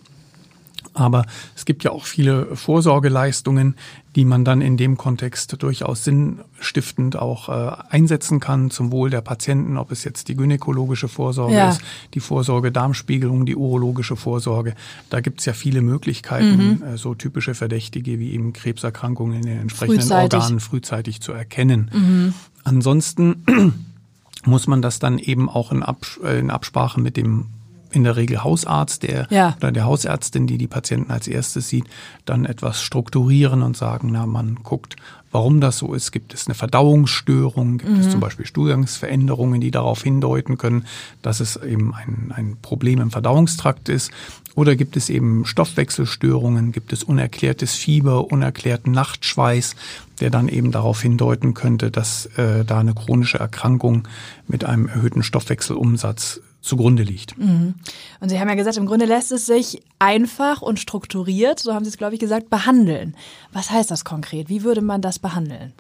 Aber 0.93 1.25
es 1.55 1.65
gibt 1.65 1.83
ja 1.83 1.91
auch 1.91 2.05
viele 2.05 2.55
Vorsorgeleistungen, 2.55 3.75
die 4.15 4.25
man 4.25 4.43
dann 4.43 4.61
in 4.61 4.75
dem 4.75 4.97
Kontext 4.97 5.61
durchaus 5.61 6.03
sinnstiftend 6.03 7.15
auch 7.15 7.49
äh, 7.49 7.75
einsetzen 7.89 8.39
kann 8.39 8.71
zum 8.71 8.91
Wohl 8.91 9.09
der 9.09 9.21
Patienten, 9.21 9.77
ob 9.77 9.91
es 9.91 10.03
jetzt 10.03 10.27
die 10.27 10.35
gynäkologische 10.35 11.07
Vorsorge 11.07 11.55
ja. 11.55 11.69
ist, 11.69 11.81
die 12.15 12.19
Vorsorge 12.19 12.71
Darmspiegelung, 12.71 13.45
die 13.45 13.55
urologische 13.55 14.15
Vorsorge. 14.15 14.73
Da 15.09 15.21
gibt 15.21 15.39
es 15.39 15.45
ja 15.45 15.53
viele 15.53 15.81
Möglichkeiten, 15.81 16.79
mhm. 16.81 16.83
äh, 16.83 16.97
so 16.97 17.13
typische 17.13 17.53
Verdächtige 17.53 18.19
wie 18.19 18.31
eben 18.31 18.51
Krebserkrankungen 18.53 19.37
in 19.37 19.45
den 19.45 19.59
entsprechenden 19.59 20.01
frühzeitig. 20.01 20.39
Organen 20.39 20.59
frühzeitig 20.59 21.21
zu 21.21 21.31
erkennen. 21.31 21.91
Mhm. 21.93 22.33
Ansonsten 22.63 23.43
muss 24.45 24.67
man 24.67 24.81
das 24.81 24.99
dann 24.99 25.19
eben 25.19 25.49
auch 25.49 25.71
in, 25.71 25.83
Abs 25.83 26.19
äh, 26.23 26.39
in 26.39 26.49
Absprache 26.49 26.99
mit 26.99 27.15
dem 27.15 27.45
in 27.91 28.03
der 28.03 28.15
Regel 28.15 28.43
Hausarzt, 28.43 29.03
der 29.03 29.27
ja. 29.29 29.55
oder 29.57 29.71
der 29.71 29.85
Hausärztin, 29.85 30.47
die 30.47 30.57
die 30.57 30.67
Patienten 30.67 31.11
als 31.11 31.27
erstes 31.27 31.69
sieht, 31.69 31.85
dann 32.25 32.45
etwas 32.45 32.81
strukturieren 32.81 33.61
und 33.61 33.75
sagen, 33.75 34.09
na, 34.11 34.25
man 34.25 34.59
guckt, 34.63 34.95
warum 35.31 35.61
das 35.61 35.77
so 35.77 35.93
ist. 35.93 36.11
Gibt 36.11 36.33
es 36.33 36.47
eine 36.47 36.55
Verdauungsstörung? 36.55 37.77
Gibt 37.77 37.91
mhm. 37.91 37.99
es 37.99 38.09
zum 38.09 38.19
Beispiel 38.19 38.45
Stuhlgangsveränderungen, 38.45 39.61
die 39.61 39.71
darauf 39.71 40.03
hindeuten 40.03 40.57
können, 40.57 40.85
dass 41.21 41.39
es 41.39 41.55
eben 41.57 41.93
ein, 41.93 42.33
ein 42.35 42.57
Problem 42.61 43.01
im 43.01 43.11
Verdauungstrakt 43.11 43.89
ist? 43.89 44.11
Oder 44.55 44.75
gibt 44.75 44.97
es 44.97 45.09
eben 45.09 45.45
Stoffwechselstörungen? 45.45 46.71
Gibt 46.71 46.91
es 46.91 47.03
unerklärtes 47.03 47.75
Fieber, 47.75 48.31
unerklärten 48.31 48.91
Nachtschweiß, 48.91 49.75
der 50.19 50.29
dann 50.29 50.49
eben 50.49 50.71
darauf 50.71 51.01
hindeuten 51.01 51.53
könnte, 51.53 51.91
dass 51.91 52.25
äh, 52.37 52.65
da 52.65 52.79
eine 52.79 52.93
chronische 52.93 53.39
Erkrankung 53.39 54.07
mit 54.47 54.65
einem 54.65 54.87
erhöhten 54.87 55.23
Stoffwechselumsatz 55.23 56.41
zugrunde 56.61 57.03
liegt. 57.03 57.37
Mhm. 57.37 57.75
Und 58.19 58.29
Sie 58.29 58.39
haben 58.39 58.49
ja 58.49 58.55
gesagt, 58.55 58.77
im 58.77 58.85
Grunde 58.85 59.05
lässt 59.05 59.31
es 59.31 59.45
sich 59.45 59.81
einfach 59.97 60.61
und 60.61 60.79
strukturiert, 60.79 61.59
so 61.59 61.73
haben 61.73 61.85
Sie 61.85 61.89
es, 61.89 61.97
glaube 61.97 62.15
ich, 62.15 62.19
gesagt, 62.19 62.49
behandeln. 62.49 63.15
Was 63.53 63.71
heißt 63.71 63.91
das 63.91 64.03
konkret? 64.03 64.49
Wie 64.49 64.63
würde 64.63 64.81
man 64.81 65.01
das 65.01 65.19
behandeln? 65.19 65.73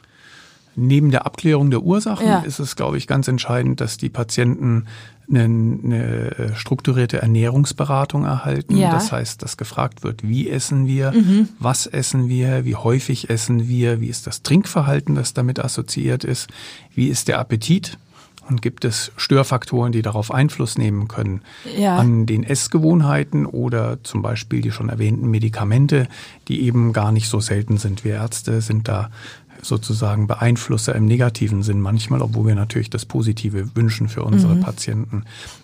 Neben 0.75 1.11
der 1.11 1.25
Abklärung 1.25 1.71
der 1.71 1.81
Ursachen 1.81 2.27
ja. 2.27 2.39
ist 2.39 2.59
es, 2.59 2.75
glaube 2.75 2.97
ich, 2.97 3.07
ganz 3.07 3.27
entscheidend, 3.27 3.81
dass 3.81 3.97
die 3.97 4.09
Patienten 4.09 4.85
eine, 5.29 5.43
eine 5.43 6.37
äh, 6.37 6.55
strukturierte 6.55 7.21
Ernährungsberatung 7.21 8.25
erhalten. 8.25 8.77
Ja. 8.77 8.91
Das 8.91 9.11
heißt, 9.11 9.41
dass 9.43 9.57
gefragt 9.57 10.03
wird, 10.03 10.27
wie 10.27 10.49
essen 10.49 10.87
wir, 10.87 11.11
mhm. 11.11 11.49
was 11.59 11.85
essen 11.85 12.29
wir, 12.29 12.65
wie 12.65 12.75
häufig 12.75 13.29
essen 13.29 13.67
wir, 13.67 13.99
wie 14.01 14.07
ist 14.07 14.27
das 14.27 14.41
Trinkverhalten, 14.41 15.15
das 15.15 15.33
damit 15.33 15.59
assoziiert 15.59 16.23
ist, 16.23 16.49
wie 16.95 17.07
ist 17.07 17.27
der 17.27 17.39
Appetit. 17.39 17.97
Und 18.49 18.61
gibt 18.63 18.83
es 18.83 19.11
Störfaktoren, 19.15 19.91
die 19.91 20.01
darauf 20.01 20.33
Einfluss 20.33 20.77
nehmen 20.77 21.07
können? 21.07 21.41
Ja. 21.77 21.97
An 21.97 22.25
den 22.25 22.43
Essgewohnheiten 22.43 23.45
oder 23.45 24.03
zum 24.03 24.23
Beispiel 24.23 24.61
die 24.61 24.71
schon 24.71 24.89
erwähnten 24.89 25.29
Medikamente, 25.29 26.07
die 26.47 26.61
eben 26.63 26.91
gar 26.91 27.11
nicht 27.11 27.29
so 27.29 27.39
selten 27.39 27.77
sind. 27.77 28.03
Wir 28.03 28.15
Ärzte 28.15 28.61
sind 28.61 28.87
da 28.87 29.11
sozusagen 29.61 30.27
Beeinflusser 30.27 30.95
im 30.95 31.05
negativen 31.05 31.63
Sinn 31.63 31.81
manchmal, 31.81 32.21
obwohl 32.21 32.47
wir 32.47 32.55
natürlich 32.55 32.89
das 32.89 33.05
Positive 33.05 33.75
wünschen 33.75 34.07
für 34.07 34.23
unsere 34.23 34.55
mhm. 34.55 34.61
Patienten. 34.61 35.23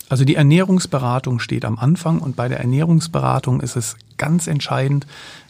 Also 0.10 0.26
die 0.26 0.36
Ernährungsberatung 0.36 1.40
steht 1.40 1.66
am 1.66 1.80
Anfang 1.80 2.20
und 2.20 2.36
bei 2.36 2.48
der 2.48 2.60
Ernährungsberatung 2.60 3.62
ist 3.62 3.76
es 3.76 3.96
ganz 4.18 4.48
entscheidend, 4.48 5.08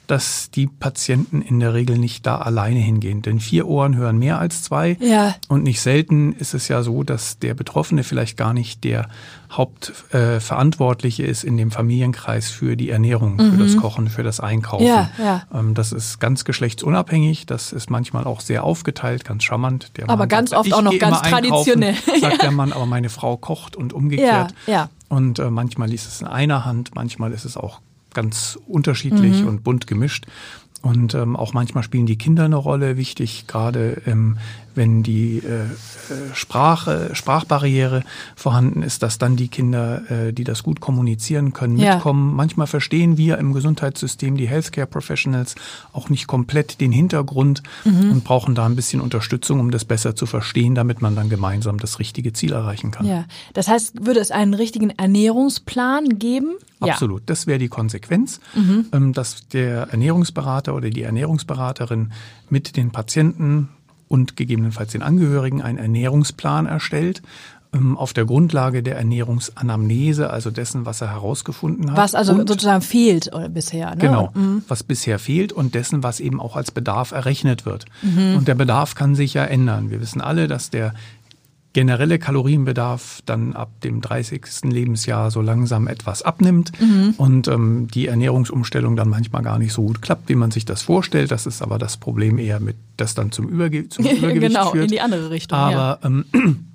dass 0.08 0.50
die 0.52 0.68
Patienten 0.68 1.42
in 1.42 1.60
der 1.60 1.74
Regel 1.74 1.98
nicht 1.98 2.26
da 2.26 2.38
alleine 2.38 2.80
hingehen. 2.80 3.22
Denn 3.22 3.40
vier 3.40 3.68
Ohren 3.68 3.96
hören 3.96 4.18
mehr 4.18 4.40
als 4.40 4.64
zwei. 4.64 4.98
Ja. 5.00 5.36
Und 5.48 5.64
nicht 5.64 5.82
selten 5.82 6.34
ist 6.34 6.54
es 6.54 6.68
ja 6.68 6.82
so, 6.84 7.04
dass 7.04 7.40
der 7.40 7.54
Betroffene 7.54 8.04
vielleicht 8.04 8.38
gar 8.38 8.54
nicht 8.54 8.84
der 8.84 9.08
Hauptverantwortliche 9.52 11.24
äh, 11.24 11.30
ist 11.30 11.44
in 11.44 11.58
dem 11.58 11.72
Familienkreis 11.72 12.50
für 12.50 12.76
die 12.76 12.90
Ernährung, 12.90 13.36
mhm. 13.36 13.52
für 13.52 13.64
das 13.64 13.78
Kochen, 13.78 14.10
für 14.10 14.24
das 14.24 14.40
Einkaufen. 14.40 14.86
Ja, 14.86 15.10
ja. 15.18 15.44
Ähm, 15.54 15.74
das 15.74 15.92
ist 15.92 16.20
ganz 16.20 16.46
geschlechtsunabhängig. 16.46 17.46
Das 17.46 17.72
ist 17.72 17.90
manchmal 17.90 18.26
auch 18.26 18.42
sehr 18.42 18.64
aufgeteilt, 18.64 19.24
ganz 19.24 19.44
charmant. 19.44 19.98
Der 19.98 20.06
aber 20.06 20.24
Mann 20.24 20.30
ganz 20.30 20.50
sagt, 20.52 20.62
oft 20.62 20.74
auch 20.74 20.82
noch 20.82 20.98
ganz 21.00 21.22
traditionell. 21.22 21.96
Sagt 22.20 22.42
der 22.42 22.52
Mann, 22.52 22.74
aber 22.74 22.86
meine 22.86 23.10
Frau 23.10 23.38
kocht 23.38 23.76
und 23.76 23.94
umgekehrt. 23.94 24.54
Ja, 24.68 24.74
ja. 24.74 24.90
Und 25.08 25.40
äh, 25.40 25.50
manchmal 25.50 25.90
liest 25.90 26.08
es 26.08 26.22
in 26.22 26.28
einer 26.28 26.66
Hand, 26.66 26.96
manchmal 26.96 27.32
ist 27.32 27.46
es 27.46 27.58
auch 27.58 27.80
ganz 28.16 28.58
unterschiedlich 28.66 29.44
mhm. 29.44 29.48
und 29.48 29.64
bunt 29.64 29.86
gemischt. 29.86 30.26
Und 30.86 31.16
ähm, 31.16 31.36
auch 31.36 31.54
manchmal 31.54 31.84
spielen 31.84 32.06
die 32.06 32.16
Kinder 32.16 32.44
eine 32.44 32.58
Rolle, 32.58 32.96
wichtig, 32.96 33.48
gerade 33.48 34.04
ähm, 34.06 34.38
wenn 34.76 35.02
die 35.02 35.40
äh, 35.40 35.64
äh, 35.64 35.68
Sprache, 36.34 37.10
Sprachbarriere 37.14 38.04
vorhanden 38.36 38.84
ist, 38.84 39.02
dass 39.02 39.18
dann 39.18 39.36
die 39.36 39.48
Kinder, 39.48 40.04
äh, 40.12 40.34
die 40.34 40.44
das 40.44 40.64
gut 40.64 40.82
kommunizieren 40.82 41.54
können, 41.54 41.78
ja. 41.78 41.96
mitkommen. 41.96 42.36
Manchmal 42.36 42.68
verstehen 42.68 43.18
wir 43.18 43.38
im 43.40 43.54
Gesundheitssystem, 43.54 44.38
die 44.38 44.48
Healthcare 44.48 44.86
Professionals, 44.86 45.56
auch 45.92 46.10
nicht 46.10 46.28
komplett 46.28 46.82
den 46.82 46.92
Hintergrund 46.92 47.64
mhm. 47.84 48.12
und 48.12 48.24
brauchen 48.24 48.54
da 48.54 48.66
ein 48.66 48.76
bisschen 48.76 49.02
Unterstützung, 49.02 49.60
um 49.60 49.72
das 49.72 49.86
besser 49.86 50.16
zu 50.16 50.26
verstehen, 50.26 50.76
damit 50.76 51.02
man 51.02 51.16
dann 51.16 51.30
gemeinsam 51.30 51.80
das 51.80 52.00
richtige 52.00 52.34
Ziel 52.34 52.54
erreichen 52.54 52.92
kann. 52.92 53.08
Ja, 53.08 53.26
das 53.54 53.68
heißt, 53.68 54.06
würde 54.06 54.20
es 54.20 54.30
einen 54.30 54.54
richtigen 54.54 54.92
Ernährungsplan 54.92 56.20
geben? 56.20 56.56
Absolut, 56.82 57.22
ja. 57.22 57.26
das 57.28 57.48
wäre 57.48 57.58
die 57.58 57.70
Konsequenz, 57.70 58.40
mhm. 58.54 58.86
Ähm, 58.92 59.14
dass 59.14 59.48
der 59.48 59.90
Ernährungsberater 59.90 60.75
oder 60.76 60.90
die 60.90 61.04
Ernährungsberaterin 61.04 62.12
mit 62.50 62.78
den 62.78 62.92
Patienten 62.92 63.70
und 64.08 64.36
gegebenenfalls 64.36 64.92
den 64.92 65.02
Angehörigen 65.02 65.62
einen 65.62 65.80
Ernährungsplan 65.80 66.68
erstellt 66.68 67.22
ähm, 67.76 67.98
auf 67.98 68.14
der 68.14 68.26
Grundlage 68.26 68.84
der 68.84 68.98
Ernährungsanamnese, 68.98 70.30
also 70.30 70.52
dessen, 70.52 70.86
was 70.86 71.02
er 71.02 71.12
herausgefunden 71.12 71.92
hat. 71.92 71.98
Was 71.98 72.16
also 72.16 72.34
und, 72.34 72.48
sozusagen 72.48 72.82
fehlt 72.82 73.34
oder 73.34 73.50
bisher. 73.50 73.90
Ne? 73.92 73.98
Genau, 73.98 74.32
mhm. 74.34 74.64
was 74.68 74.84
bisher 74.84 75.20
fehlt 75.20 75.52
und 75.52 75.76
dessen, 75.76 76.04
was 76.04 76.20
eben 76.20 76.40
auch 76.40 76.56
als 76.56 76.72
Bedarf 76.72 77.12
errechnet 77.12 77.66
wird. 77.66 77.86
Mhm. 78.02 78.36
Und 78.38 78.48
der 78.48 78.56
Bedarf 78.56 78.96
kann 78.96 79.16
sich 79.16 79.34
ja 79.34 79.44
ändern. 79.44 79.90
Wir 79.90 80.00
wissen 80.00 80.22
alle, 80.22 80.48
dass 80.48 80.70
der 80.70 80.94
generelle 81.76 82.20
Kalorienbedarf 82.20 83.22
dann 83.26 83.54
ab 83.54 83.70
dem 83.82 84.00
30. 84.00 84.64
Lebensjahr 84.64 85.30
so 85.30 85.42
langsam 85.42 85.88
etwas 85.90 86.22
abnimmt 86.22 86.72
mhm. 86.80 87.16
und 87.18 87.50
ähm, 87.50 87.90
die 87.94 88.08
Ernährungsumstellung 88.08 88.96
dann 88.96 89.10
manchmal 89.10 89.44
gar 89.44 89.60
nicht 89.60 89.74
so 89.74 89.82
gut 89.82 90.02
klappt, 90.02 90.30
wie 90.30 90.36
man 90.36 90.52
sich 90.52 90.64
das 90.64 90.84
vorstellt. 90.84 91.32
Das 91.32 91.46
ist 91.46 91.62
aber 91.62 91.78
das 91.78 91.98
Problem 91.98 92.40
eher 92.40 92.62
mit, 92.62 92.78
das 92.96 93.14
dann 93.14 93.34
zum, 93.34 93.50
Überge 93.50 93.90
zum 93.90 94.06
Übergewicht 94.10 94.54
genau, 94.54 94.72
führt. 94.72 94.86
in 94.86 94.90
die 94.90 95.02
andere 95.02 95.30
Richtung. 95.32 95.60
Aber 95.60 96.00
ja. 96.02 96.08
ähm, 96.08 96.26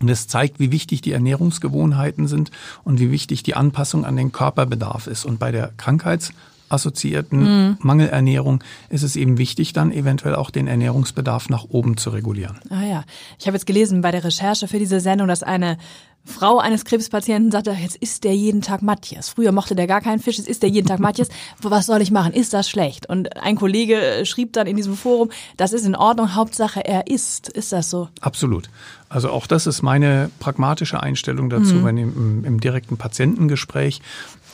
und 0.00 0.08
es 0.10 0.28
zeigt, 0.28 0.60
wie 0.60 0.70
wichtig 0.70 1.00
die 1.00 1.12
Ernährungsgewohnheiten 1.12 2.28
sind 2.28 2.50
und 2.84 3.00
wie 3.00 3.10
wichtig 3.10 3.42
die 3.42 3.54
Anpassung 3.54 4.04
an 4.04 4.16
den 4.16 4.32
Körperbedarf 4.32 5.06
ist. 5.06 5.24
Und 5.24 5.38
bei 5.38 5.50
der 5.50 5.72
Krankheits- 5.78 6.34
assoziierten 6.72 7.68
mhm. 7.68 7.76
Mangelernährung 7.80 8.62
ist 8.88 9.02
es 9.02 9.16
eben 9.16 9.38
wichtig, 9.38 9.72
dann 9.72 9.92
eventuell 9.92 10.34
auch 10.34 10.50
den 10.50 10.66
Ernährungsbedarf 10.66 11.48
nach 11.48 11.64
oben 11.68 11.96
zu 11.96 12.10
regulieren. 12.10 12.58
Ah 12.70 12.84
ja, 12.84 13.04
ich 13.38 13.46
habe 13.46 13.56
jetzt 13.56 13.66
gelesen 13.66 14.00
bei 14.00 14.10
der 14.10 14.24
Recherche 14.24 14.68
für 14.68 14.78
diese 14.78 15.00
Sendung, 15.00 15.28
dass 15.28 15.42
eine 15.42 15.78
Frau 16.24 16.58
eines 16.58 16.84
Krebspatienten 16.84 17.50
sagte, 17.50 17.72
jetzt 17.72 17.96
isst 17.96 18.22
der 18.22 18.36
jeden 18.36 18.62
Tag 18.62 18.80
Matthias. 18.80 19.28
Früher 19.28 19.50
mochte 19.50 19.74
der 19.74 19.88
gar 19.88 20.00
keinen 20.00 20.20
Fisch, 20.20 20.38
jetzt 20.38 20.48
isst 20.48 20.62
der 20.62 20.70
jeden 20.70 20.86
Tag 20.86 21.00
Matthias. 21.00 21.28
Was 21.60 21.86
soll 21.86 22.00
ich 22.00 22.12
machen? 22.12 22.32
Ist 22.32 22.54
das 22.54 22.70
schlecht? 22.70 23.08
Und 23.08 23.36
ein 23.36 23.56
Kollege 23.56 24.00
äh, 24.00 24.24
schrieb 24.24 24.52
dann 24.52 24.68
in 24.68 24.76
diesem 24.76 24.96
Forum, 24.96 25.30
das 25.56 25.72
ist 25.72 25.84
in 25.84 25.96
Ordnung, 25.96 26.36
Hauptsache 26.36 26.84
er 26.84 27.08
isst. 27.08 27.48
Ist 27.48 27.72
das 27.72 27.90
so? 27.90 28.08
Absolut. 28.20 28.70
Also 29.08 29.30
auch 29.30 29.48
das 29.48 29.66
ist 29.66 29.82
meine 29.82 30.30
pragmatische 30.38 31.02
Einstellung 31.02 31.50
dazu, 31.50 31.74
mhm. 31.74 31.84
wenn 31.84 31.98
im, 31.98 32.44
im 32.44 32.60
direkten 32.60 32.96
Patientengespräch 32.96 34.00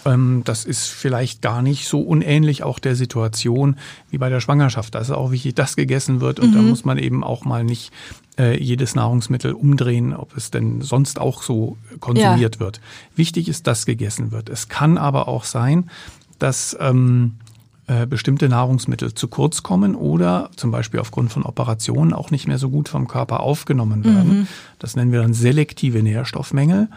das 0.05 0.65
ist 0.65 0.87
vielleicht 0.87 1.43
gar 1.43 1.61
nicht 1.61 1.87
so 1.87 2.01
unähnlich 2.01 2.63
auch 2.63 2.79
der 2.79 2.97
Situation 2.97 3.77
wie 4.11 4.19
bei 4.19 4.31
der 4.31 4.41
Schwangerschaft. 4.41 4.95
Da 4.95 5.01
ist 5.01 5.11
auch 5.11 5.31
wichtig, 5.31 5.55
dass 5.55 5.77
gegessen 5.77 6.21
wird 6.21 6.41
und 6.41 6.51
mhm. 6.51 6.55
da 6.55 6.63
muss 6.63 6.85
man 6.85 6.99
eben 6.99 7.25
auch 7.25 7.45
mal 7.45 7.65
nicht 7.65 7.93
äh, 8.39 8.63
jedes 8.63 8.95
Nahrungsmittel 8.95 9.53
umdrehen, 9.53 10.15
ob 10.15 10.37
es 10.37 10.51
denn 10.51 10.81
sonst 10.81 11.21
auch 11.21 11.43
so 11.43 11.77
konsumiert 12.01 12.57
ja. 12.57 12.61
wird. 12.61 12.81
Wichtig 13.17 13.49
ist, 13.49 13.67
dass 13.67 13.87
gegessen 13.87 14.31
wird. 14.31 14.49
Es 14.49 14.69
kann 14.69 14.97
aber 14.99 15.29
auch 15.29 15.45
sein, 15.45 15.91
dass 16.39 16.77
ähm, 16.81 17.35
äh, 17.89 18.07
bestimmte 18.07 18.49
Nahrungsmittel 18.49 19.15
zu 19.15 19.29
kurz 19.29 19.63
kommen 19.63 19.95
oder 19.95 20.51
zum 20.57 20.71
Beispiel 20.71 21.01
aufgrund 21.01 21.33
von 21.33 21.43
Operationen 21.43 22.13
auch 22.13 22.31
nicht 22.31 22.47
mehr 22.47 22.59
so 22.59 22.71
gut 22.71 22.89
vom 22.89 23.09
Körper 23.09 23.41
aufgenommen 23.41 24.05
werden. 24.05 24.41
Mhm. 24.41 24.47
Das 24.79 24.95
nennen 24.95 25.11
wir 25.11 25.23
dann 25.23 25.35
selektive 25.35 26.03
Nährstoffmängel. 26.03 26.89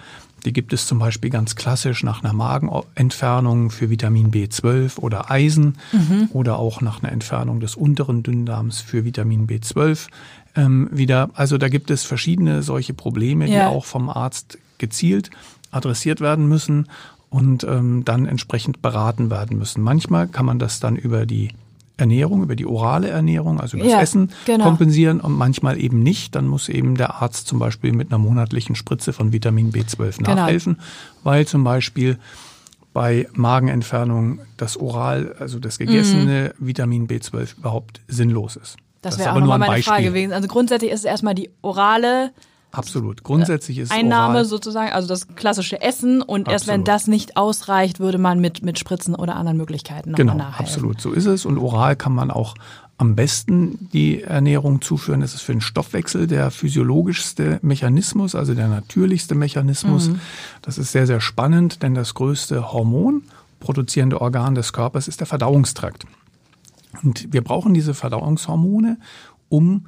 Die 0.45 0.53
gibt 0.53 0.73
es 0.73 0.87
zum 0.87 0.99
Beispiel 0.99 1.29
ganz 1.29 1.55
klassisch 1.55 2.03
nach 2.03 2.23
einer 2.23 2.33
Magenentfernung 2.33 3.69
für 3.69 3.89
Vitamin 3.89 4.31
B12 4.31 4.97
oder 4.99 5.29
Eisen 5.29 5.77
mhm. 5.91 6.29
oder 6.33 6.57
auch 6.57 6.81
nach 6.81 7.03
einer 7.03 7.11
Entfernung 7.11 7.59
des 7.59 7.75
unteren 7.75 8.23
Dünndarms 8.23 8.81
für 8.81 9.05
Vitamin 9.05 9.47
B12 9.47 10.07
ähm, 10.55 10.89
wieder. 10.91 11.29
Also 11.33 11.57
da 11.57 11.69
gibt 11.69 11.91
es 11.91 12.03
verschiedene 12.03 12.63
solche 12.63 12.93
Probleme, 12.93 13.47
ja. 13.47 13.69
die 13.69 13.75
auch 13.75 13.85
vom 13.85 14.09
Arzt 14.09 14.57
gezielt 14.77 15.29
adressiert 15.71 16.19
werden 16.19 16.47
müssen. 16.47 16.87
und 17.29 17.63
ähm, 17.63 18.03
dann 18.03 18.25
entsprechend 18.25 18.81
beraten 18.81 19.29
werden 19.29 19.57
müssen. 19.57 19.81
Manchmal 19.81 20.27
kann 20.27 20.45
man 20.45 20.59
das 20.59 20.81
dann 20.81 20.97
über 20.97 21.25
die 21.25 21.51
Ernährung, 22.01 22.43
über 22.43 22.55
die 22.55 22.65
orale 22.65 23.07
Ernährung, 23.09 23.59
also 23.61 23.77
über 23.77 23.85
das 23.85 23.93
Ja, 23.93 24.01
Essen 24.01 24.31
genau. 24.45 24.65
kompensieren 24.65 25.21
und 25.21 25.33
manchmal 25.33 25.79
eben 25.79 25.99
nicht. 26.03 26.35
Dann 26.35 26.47
muss 26.47 26.67
eben 26.67 26.95
der 26.95 27.21
Arzt 27.21 27.47
zum 27.47 27.59
Beispiel 27.59 27.93
mit 27.93 28.11
einer 28.11 28.17
monatlichen 28.17 28.75
Spritze 28.75 29.13
von 29.13 29.31
Vitamin 29.31 29.71
B12 29.71 30.17
Genau. 30.17 30.35
nachhelfen, 30.35 30.77
weil 31.23 31.47
zum 31.47 31.63
Beispiel 31.63 32.17
bei 32.93 33.27
Magenentfernung 33.33 34.39
das 34.57 34.75
oral, 34.77 35.35
also 35.39 35.59
das 35.59 35.77
gegessene 35.77 36.53
Vitamin 36.59 37.07
B12 37.07 37.57
überhaupt 37.57 38.01
sinnlos 38.07 38.57
ist. 38.57 38.75
Mhm. 38.77 38.81
Das 39.01 39.13
ist 39.15 39.19
wäre 39.19 39.29
auch 39.29 39.35
aber 39.35 39.39
nur 39.45 39.49
nochmal 39.53 39.67
ein 39.69 39.71
meine 39.71 39.83
Frage 39.83 40.03
gewesen. 40.03 40.33
Also 40.33 40.47
grundsätzlich 40.47 40.91
ist 40.91 40.99
es 40.99 41.05
erstmal 41.05 41.33
die 41.33 41.49
orale 41.61 42.31
Absolut. 42.71 43.23
Grundsätzlich 43.23 43.77
ist 43.79 43.91
Einnahme 43.91 44.35
oral, 44.35 44.45
sozusagen, 44.45 44.91
also 44.93 45.07
das 45.07 45.27
klassische 45.35 45.81
Essen 45.81 46.21
und 46.21 46.47
erst 46.47 46.67
wenn 46.67 46.81
Absolut. 46.81 46.87
das 46.87 47.07
nicht 47.07 47.37
ausreicht, 47.37 47.99
würde 47.99 48.17
man 48.17 48.39
mit, 48.39 48.63
mit 48.63 48.79
Spritzen 48.79 49.13
oder 49.15 49.35
anderen 49.35 49.57
Möglichkeiten 49.57 50.13
Genau, 50.13 50.35
nachhelfen. 50.35 50.65
absolut. 50.65 51.01
So 51.01 51.11
ist 51.11 51.25
es. 51.25 51.45
Und 51.45 51.57
oral 51.57 51.95
kann 51.95 52.13
man 52.13 52.31
auch 52.31 52.55
am 52.97 53.15
besten 53.15 53.89
die 53.91 54.21
Ernährung 54.21 54.81
zuführen. 54.81 55.21
Das 55.21 55.33
ist 55.33 55.41
für 55.41 55.53
den 55.53 55.61
Stoffwechsel 55.61 56.27
der 56.27 56.51
physiologischste 56.51 57.59
Mechanismus, 57.63 58.35
also 58.35 58.53
der 58.53 58.67
natürlichste 58.67 59.33
Mechanismus. 59.35 60.09
Mhm. 60.09 60.19
Das 60.61 60.77
ist 60.77 60.91
sehr, 60.91 61.07
sehr 61.07 61.19
spannend, 61.19 61.81
denn 61.83 61.95
das 61.95 62.13
größte 62.13 62.71
Hormon 62.71 63.23
produzierende 63.59 64.21
Organ 64.21 64.55
des 64.55 64.71
Körpers 64.71 65.07
ist 65.07 65.19
der 65.19 65.27
Verdauungstrakt. 65.27 66.05
Und 67.03 67.31
wir 67.33 67.43
brauchen 67.43 67.73
diese 67.73 67.93
Verdauungshormone, 67.93 68.97
um 69.49 69.87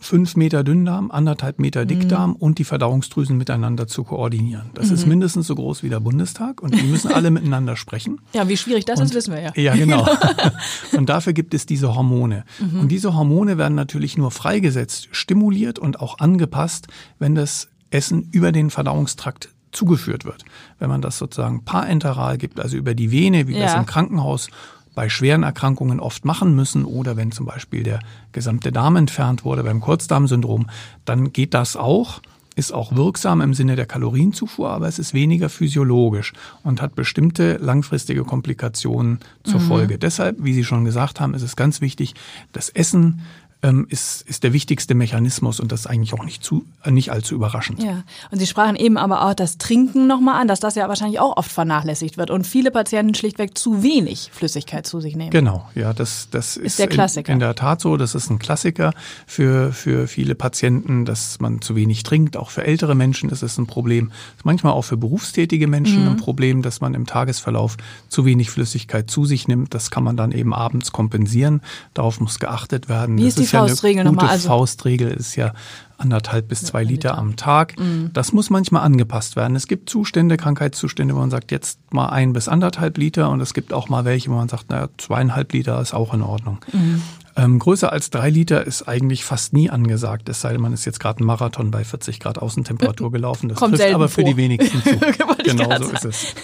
fünf 0.00 0.36
Meter 0.36 0.62
Dünndarm, 0.64 1.10
anderthalb 1.10 1.58
Meter 1.58 1.82
Mhm. 1.84 1.88
Dickdarm 1.88 2.36
und 2.36 2.58
die 2.58 2.64
Verdauungsdrüsen 2.64 3.36
miteinander 3.36 3.86
zu 3.88 4.04
koordinieren. 4.04 4.70
Das 4.74 4.90
ist 4.90 5.06
mindestens 5.06 5.46
so 5.48 5.54
groß 5.56 5.82
wie 5.82 5.88
der 5.88 6.00
Bundestag 6.00 6.62
und 6.62 6.74
die 6.80 6.84
müssen 6.84 7.12
alle 7.12 7.30
miteinander 7.30 7.76
sprechen. 7.76 8.20
Ja, 8.32 8.48
wie 8.48 8.56
schwierig 8.56 8.84
das 8.84 9.00
ist, 9.00 9.14
wissen 9.14 9.34
wir 9.34 9.40
ja. 9.40 9.52
Ja, 9.56 9.74
genau. 9.74 10.06
und 10.96 11.08
dafür 11.08 11.32
gibt 11.32 11.52
es 11.54 11.66
diese 11.66 11.94
Hormone. 11.94 12.44
Und 12.60 12.88
diese 12.88 13.14
Hormone 13.14 13.58
werden 13.58 13.74
natürlich 13.74 14.16
nur 14.16 14.30
freigesetzt, 14.30 15.08
stimuliert 15.12 15.78
und 15.78 16.00
auch 16.00 16.18
angepasst, 16.20 16.86
wenn 17.18 17.34
das 17.34 17.68
Essen 17.90 18.28
über 18.32 18.52
den 18.52 18.70
Verdauungstrakt 18.70 19.48
zugeführt 19.72 20.24
wird. 20.24 20.44
Wenn 20.78 20.88
man 20.88 21.02
das 21.02 21.18
sozusagen 21.18 21.64
parenteral 21.64 22.38
gibt, 22.38 22.60
also 22.60 22.76
über 22.76 22.94
die 22.94 23.10
Vene, 23.10 23.48
wie 23.48 23.54
wir 23.54 23.64
es 23.64 23.72
Ja. 23.72 23.78
im 23.80 23.86
Krankenhaus 23.86 24.48
bei 24.98 25.08
schweren 25.08 25.44
Erkrankungen 25.44 26.00
oft 26.00 26.24
machen 26.24 26.56
müssen 26.56 26.84
oder 26.84 27.16
wenn 27.16 27.30
zum 27.30 27.46
Beispiel 27.46 27.84
der 27.84 28.00
gesamte 28.32 28.72
Darm 28.72 28.96
entfernt 28.96 29.44
wurde 29.44 29.62
beim 29.62 29.80
Kurzdarmsyndrom, 29.80 30.66
dann 31.04 31.32
geht 31.32 31.54
das 31.54 31.76
auch, 31.76 32.20
ist 32.56 32.74
auch 32.74 32.96
wirksam 32.96 33.40
im 33.40 33.54
Sinne 33.54 33.76
der 33.76 33.86
Kalorienzufuhr, 33.86 34.70
aber 34.70 34.88
es 34.88 34.98
ist 34.98 35.14
weniger 35.14 35.50
physiologisch 35.50 36.32
und 36.64 36.82
hat 36.82 36.96
bestimmte 36.96 37.58
langfristige 37.58 38.24
Komplikationen 38.24 39.20
zur 39.44 39.60
Folge. 39.60 39.98
Deshalb, 40.00 40.38
wie 40.40 40.52
Sie 40.52 40.64
schon 40.64 40.84
gesagt 40.84 41.20
haben, 41.20 41.32
ist 41.32 41.42
es 41.42 41.54
ganz 41.54 41.80
wichtig, 41.80 42.16
das 42.50 42.68
Essen 42.68 43.20
ähm, 43.62 43.86
ist, 43.88 44.22
ist 44.22 44.44
der 44.44 44.52
wichtigste 44.52 44.94
Mechanismus 44.94 45.58
und 45.58 45.72
das 45.72 45.80
ist 45.80 45.86
eigentlich 45.86 46.14
auch 46.14 46.24
nicht, 46.24 46.44
zu, 46.44 46.64
äh, 46.84 46.90
nicht 46.90 47.10
allzu 47.10 47.34
überraschend. 47.34 47.82
Ja, 47.82 48.04
und 48.30 48.38
Sie 48.38 48.46
sprachen 48.46 48.76
eben 48.76 48.96
aber 48.96 49.26
auch 49.26 49.34
das 49.34 49.58
Trinken 49.58 50.06
nochmal 50.06 50.40
an, 50.40 50.46
dass 50.48 50.60
das 50.60 50.76
ja 50.76 50.88
wahrscheinlich 50.88 51.18
auch 51.18 51.36
oft 51.36 51.50
vernachlässigt 51.50 52.18
wird 52.18 52.30
und 52.30 52.46
viele 52.46 52.70
Patienten 52.70 53.14
schlichtweg 53.14 53.58
zu 53.58 53.82
wenig 53.82 54.30
Flüssigkeit 54.32 54.86
zu 54.86 55.00
sich 55.00 55.16
nehmen. 55.16 55.30
Genau, 55.30 55.68
ja, 55.74 55.92
das, 55.92 56.28
das 56.30 56.56
ist, 56.56 56.78
der 56.78 56.86
Klassiker. 56.86 57.32
In, 57.32 57.36
in 57.36 57.40
der 57.40 57.54
Tat 57.54 57.80
so. 57.80 57.96
Das 57.96 58.14
ist 58.14 58.30
ein 58.30 58.38
Klassiker 58.38 58.92
für, 59.26 59.72
für 59.72 60.06
viele 60.06 60.34
Patienten, 60.34 61.04
dass 61.04 61.40
man 61.40 61.60
zu 61.60 61.74
wenig 61.74 62.04
trinkt. 62.04 62.36
Auch 62.36 62.50
für 62.50 62.64
ältere 62.64 62.94
Menschen 62.94 63.28
ist 63.30 63.42
es 63.42 63.58
ein 63.58 63.66
Problem. 63.66 64.12
Ist 64.36 64.44
manchmal 64.44 64.72
auch 64.72 64.82
für 64.82 64.96
berufstätige 64.96 65.66
Menschen 65.66 66.04
Mhm. 66.04 66.10
ein 66.10 66.16
Problem, 66.16 66.62
dass 66.62 66.80
man 66.80 66.94
im 66.94 67.06
Tagesverlauf 67.06 67.76
zu 68.08 68.24
wenig 68.24 68.50
Flüssigkeit 68.50 69.10
zu 69.10 69.24
sich 69.24 69.48
nimmt. 69.48 69.74
Das 69.74 69.90
kann 69.90 70.04
man 70.04 70.16
dann 70.16 70.32
eben 70.32 70.54
abends 70.54 70.92
kompensieren. 70.92 71.60
Darauf 71.94 72.20
muss 72.20 72.38
geachtet 72.38 72.88
werden. 72.88 73.18
Wie 73.18 73.24
das 73.24 73.47
ist 73.48 73.52
die 73.52 73.56
ja 73.56 73.60
eine 73.62 73.68
Faustregel 73.70 74.04
gute 74.04 74.14
nochmal? 74.14 74.30
Also- 74.30 74.48
Faustregel 74.48 75.10
ist 75.10 75.36
ja 75.36 75.52
anderthalb 76.00 76.46
bis 76.48 76.62
zwei 76.62 76.84
Liter 76.84 77.18
am 77.18 77.34
Tag. 77.34 77.78
Mhm. 77.78 78.10
Das 78.12 78.32
muss 78.32 78.50
manchmal 78.50 78.82
angepasst 78.84 79.34
werden. 79.34 79.56
Es 79.56 79.66
gibt 79.66 79.90
Zustände, 79.90 80.36
Krankheitszustände, 80.36 81.14
wo 81.14 81.18
man 81.18 81.30
sagt, 81.30 81.50
jetzt 81.50 81.80
mal 81.92 82.06
ein 82.10 82.32
bis 82.32 82.46
anderthalb 82.46 82.98
Liter 82.98 83.30
und 83.30 83.40
es 83.40 83.52
gibt 83.52 83.72
auch 83.72 83.88
mal 83.88 84.04
welche, 84.04 84.30
wo 84.30 84.34
man 84.34 84.48
sagt, 84.48 84.70
naja, 84.70 84.88
zweieinhalb 84.96 85.52
Liter 85.52 85.80
ist 85.80 85.94
auch 85.94 86.14
in 86.14 86.22
Ordnung. 86.22 86.58
Mhm. 86.72 87.02
Ähm, 87.34 87.58
größer 87.60 87.92
als 87.92 88.10
drei 88.10 88.30
Liter 88.30 88.64
ist 88.66 88.88
eigentlich 88.88 89.24
fast 89.24 89.52
nie 89.52 89.70
angesagt, 89.70 90.28
es 90.28 90.40
sei 90.40 90.52
denn, 90.52 90.60
man 90.60 90.72
ist 90.72 90.84
jetzt 90.84 90.98
gerade 90.98 91.18
einen 91.20 91.26
Marathon 91.26 91.70
bei 91.70 91.84
40 91.84 92.18
Grad 92.20 92.38
Außentemperatur 92.38 93.10
gelaufen. 93.12 93.48
Das 93.48 93.58
Kommt 93.58 93.76
trifft 93.76 93.92
aber 93.94 94.08
für 94.08 94.22
vor. 94.22 94.30
die 94.30 94.36
wenigsten 94.36 94.80
zu. 94.82 94.90
Genau 95.44 95.78
so 95.78 95.88
ist 95.90 96.04
es. 96.04 96.34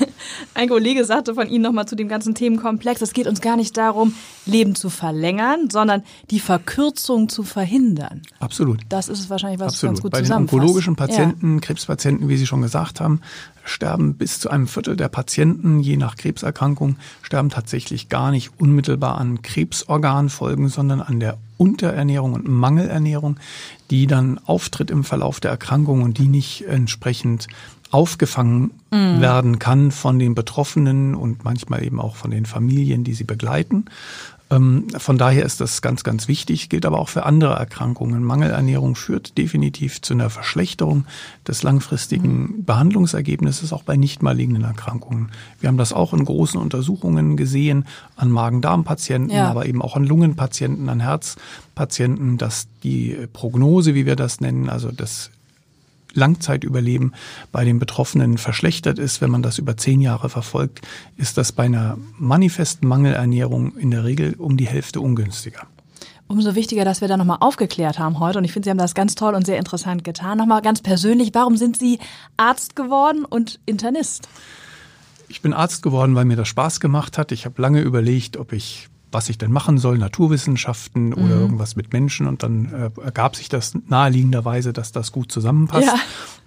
Ein 0.54 0.68
Kollege 0.68 1.04
sagte 1.04 1.34
von 1.34 1.48
Ihnen 1.48 1.62
nochmal 1.62 1.86
zu 1.86 1.96
dem 1.96 2.08
ganzen 2.08 2.34
Themenkomplex, 2.34 3.02
es 3.02 3.12
geht 3.12 3.26
uns 3.26 3.40
gar 3.40 3.56
nicht 3.56 3.76
darum, 3.76 4.14
Leben 4.46 4.74
zu 4.74 4.90
verlängern, 4.90 5.70
sondern 5.70 6.02
die 6.30 6.40
Verkürzung 6.40 7.28
zu 7.28 7.42
verhindern. 7.42 8.22
Absolut. 8.40 8.82
Das 8.88 9.08
ist 9.08 9.30
wahrscheinlich 9.30 9.60
was 9.60 9.74
Absolut. 9.74 9.94
ganz 9.94 10.02
gut 10.02 10.12
Bei 10.12 10.22
den 10.22 10.32
onkologischen 10.32 10.96
Patienten, 10.96 11.60
Krebspatienten, 11.60 12.28
wie 12.28 12.36
Sie 12.36 12.46
schon 12.46 12.62
gesagt 12.62 13.00
haben, 13.00 13.20
sterben 13.64 14.14
bis 14.14 14.40
zu 14.40 14.50
einem 14.50 14.66
Viertel 14.66 14.96
der 14.96 15.08
Patienten, 15.08 15.80
je 15.80 15.96
nach 15.96 16.16
Krebserkrankung, 16.16 16.96
sterben 17.22 17.50
tatsächlich 17.50 18.08
gar 18.08 18.30
nicht 18.30 18.52
unmittelbar 18.58 19.18
an 19.18 19.42
Krebsorganfolgen, 19.42 20.68
sondern 20.68 21.00
an 21.00 21.20
der 21.20 21.38
Unterernährung 21.56 22.32
und 22.32 22.48
Mangelernährung, 22.48 23.36
die 23.90 24.06
dann 24.06 24.40
auftritt 24.44 24.90
im 24.90 25.04
Verlauf 25.04 25.40
der 25.40 25.50
Erkrankung 25.50 26.02
und 26.02 26.18
die 26.18 26.28
nicht 26.28 26.62
entsprechend 26.62 27.48
aufgefangen 27.90 28.72
werden 29.20 29.60
kann 29.60 29.92
von 29.92 30.18
den 30.18 30.34
Betroffenen 30.34 31.14
und 31.14 31.44
manchmal 31.44 31.84
eben 31.84 32.00
auch 32.00 32.16
von 32.16 32.32
den 32.32 32.44
Familien, 32.44 33.04
die 33.04 33.14
sie 33.14 33.22
begleiten. 33.22 33.84
Ähm, 34.50 34.88
Von 34.98 35.16
daher 35.16 35.44
ist 35.44 35.60
das 35.60 35.80
ganz, 35.80 36.04
ganz 36.04 36.28
wichtig, 36.28 36.68
gilt 36.68 36.84
aber 36.84 36.98
auch 36.98 37.08
für 37.08 37.24
andere 37.24 37.54
Erkrankungen. 37.54 38.22
Mangelernährung 38.22 38.94
führt 38.94 39.38
definitiv 39.38 40.02
zu 40.02 40.12
einer 40.14 40.28
Verschlechterung 40.28 41.06
des 41.48 41.62
langfristigen 41.62 42.62
Behandlungsergebnisses, 42.64 43.72
auch 43.72 43.82
bei 43.84 43.96
nicht 43.96 44.22
malignen 44.22 44.62
Erkrankungen. 44.62 45.30
Wir 45.60 45.68
haben 45.68 45.78
das 45.78 45.92
auch 45.92 46.12
in 46.12 46.24
großen 46.24 46.60
Untersuchungen 46.60 47.36
gesehen 47.36 47.86
an 48.16 48.30
Magen-Darm-Patienten, 48.30 49.30
Ja. 49.34 49.48
aber 49.50 49.66
eben 49.66 49.80
auch 49.80 49.96
an 49.96 50.04
Lungenpatienten, 50.04 50.88
an 50.90 51.00
Herzpatienten, 51.00 52.36
dass 52.38 52.66
die 52.82 53.16
Prognose, 53.32 53.94
wie 53.94 54.04
wir 54.06 54.16
das 54.16 54.40
nennen, 54.40 54.68
also 54.68 54.90
das 54.92 55.30
Langzeitüberleben 56.14 57.14
bei 57.52 57.64
den 57.64 57.78
Betroffenen 57.78 58.38
verschlechtert 58.38 58.98
ist, 58.98 59.20
wenn 59.20 59.30
man 59.30 59.42
das 59.42 59.58
über 59.58 59.76
zehn 59.76 60.00
Jahre 60.00 60.28
verfolgt, 60.28 60.80
ist 61.16 61.36
das 61.36 61.52
bei 61.52 61.64
einer 61.64 61.98
manifesten 62.18 62.88
Mangelernährung 62.88 63.76
in 63.76 63.90
der 63.90 64.04
Regel 64.04 64.34
um 64.38 64.56
die 64.56 64.66
Hälfte 64.66 65.00
ungünstiger. 65.00 65.66
Umso 66.26 66.54
wichtiger, 66.54 66.84
dass 66.86 67.02
wir 67.02 67.08
da 67.08 67.16
nochmal 67.16 67.38
aufgeklärt 67.40 67.98
haben 67.98 68.18
heute. 68.18 68.38
Und 68.38 68.44
ich 68.44 68.52
finde, 68.52 68.66
Sie 68.66 68.70
haben 68.70 68.78
das 68.78 68.94
ganz 68.94 69.14
toll 69.14 69.34
und 69.34 69.44
sehr 69.44 69.58
interessant 69.58 70.04
getan. 70.04 70.38
Nochmal 70.38 70.62
ganz 70.62 70.80
persönlich, 70.80 71.30
warum 71.34 71.56
sind 71.56 71.78
Sie 71.78 71.98
Arzt 72.38 72.76
geworden 72.76 73.26
und 73.26 73.60
Internist? 73.66 74.28
Ich 75.28 75.42
bin 75.42 75.52
Arzt 75.52 75.82
geworden, 75.82 76.14
weil 76.14 76.24
mir 76.24 76.36
das 76.36 76.48
Spaß 76.48 76.80
gemacht 76.80 77.18
hat. 77.18 77.30
Ich 77.30 77.44
habe 77.44 77.60
lange 77.60 77.80
überlegt, 77.80 78.38
ob 78.38 78.52
ich 78.52 78.88
was 79.14 79.28
ich 79.30 79.38
denn 79.38 79.52
machen 79.52 79.78
soll, 79.78 79.96
Naturwissenschaften 79.96 81.06
Mhm. 81.10 81.12
oder 81.14 81.34
irgendwas 81.36 81.76
mit 81.76 81.92
Menschen. 81.92 82.26
Und 82.26 82.42
dann 82.42 82.72
äh, 82.72 82.90
ergab 83.02 83.36
sich 83.36 83.48
das 83.48 83.72
naheliegenderweise, 83.88 84.72
dass 84.72 84.92
das 84.92 85.12
gut 85.12 85.32
zusammenpasst. 85.32 85.86
Ja. 85.86 85.94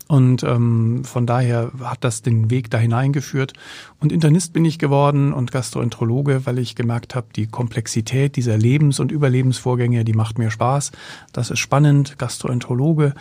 Und 0.10 0.42
ähm, 0.44 1.04
von 1.04 1.26
daher 1.26 1.72
hat 1.84 2.04
das 2.06 2.22
den 2.22 2.50
Weg 2.50 2.70
da 2.70 2.78
hineingeführt. 2.78 3.52
Und 4.00 4.14
Internist 4.14 4.54
bin 4.54 4.64
ich 4.64 4.80
geworden 4.80 5.34
und 5.34 5.52
Gastroenterologe, 5.52 6.46
weil 6.46 6.60
ich 6.60 6.76
gemerkt 6.76 7.14
habe, 7.14 7.28
die 7.36 7.48
Komplexität 7.48 8.38
dieser 8.38 8.58
Lebens- 8.58 9.02
und 9.02 9.12
Überlebensvorgänge, 9.12 10.06
die 10.06 10.14
macht 10.14 10.38
mir 10.38 10.50
Spaß. 10.50 10.92
Das 11.34 11.50
ist 11.50 11.60
spannend. 11.60 12.18
Gastroenterologe 12.18 13.16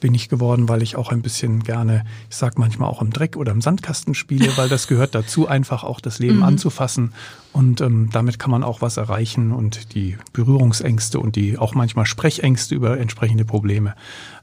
bin 0.00 0.14
ich 0.14 0.28
geworden, 0.28 0.68
weil 0.68 0.82
ich 0.82 0.96
auch 0.96 1.12
ein 1.12 1.22
bisschen 1.22 1.62
gerne, 1.62 2.04
ich 2.28 2.36
sag 2.36 2.58
manchmal 2.58 2.88
auch 2.88 3.02
im 3.02 3.10
Dreck 3.10 3.36
oder 3.36 3.52
im 3.52 3.60
Sandkasten 3.60 4.14
spiele, 4.14 4.50
weil 4.56 4.68
das 4.68 4.88
gehört 4.88 5.14
dazu, 5.14 5.46
einfach 5.46 5.84
auch 5.84 6.00
das 6.00 6.18
Leben 6.18 6.42
anzufassen. 6.42 7.12
Und 7.52 7.80
ähm, 7.80 8.08
damit 8.12 8.38
kann 8.38 8.50
man 8.50 8.64
auch 8.64 8.80
was 8.80 8.96
erreichen 8.96 9.52
und 9.52 9.94
die 9.94 10.16
Berührungsängste 10.32 11.20
und 11.20 11.36
die 11.36 11.58
auch 11.58 11.74
manchmal 11.74 12.06
Sprechängste 12.06 12.74
über 12.74 12.98
entsprechende 12.98 13.44
Probleme 13.44 13.94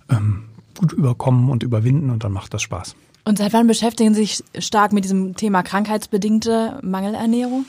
ähm, 0.10 0.44
gut 0.78 0.94
überkommen 0.94 1.50
und 1.50 1.64
überwinden 1.64 2.10
und 2.10 2.24
dann 2.24 2.32
macht 2.32 2.54
das 2.54 2.62
Spaß. 2.62 2.96
Und 3.26 3.40
seit 3.40 3.52
wann 3.52 3.68
beschäftigen 3.68 4.14
Sie 4.14 4.22
sich 4.22 4.44
stark 4.60 4.94
mit 4.94 5.04
diesem 5.04 5.36
Thema 5.36 5.62
krankheitsbedingte 5.62 6.80
Mangelernährung? 6.82 7.66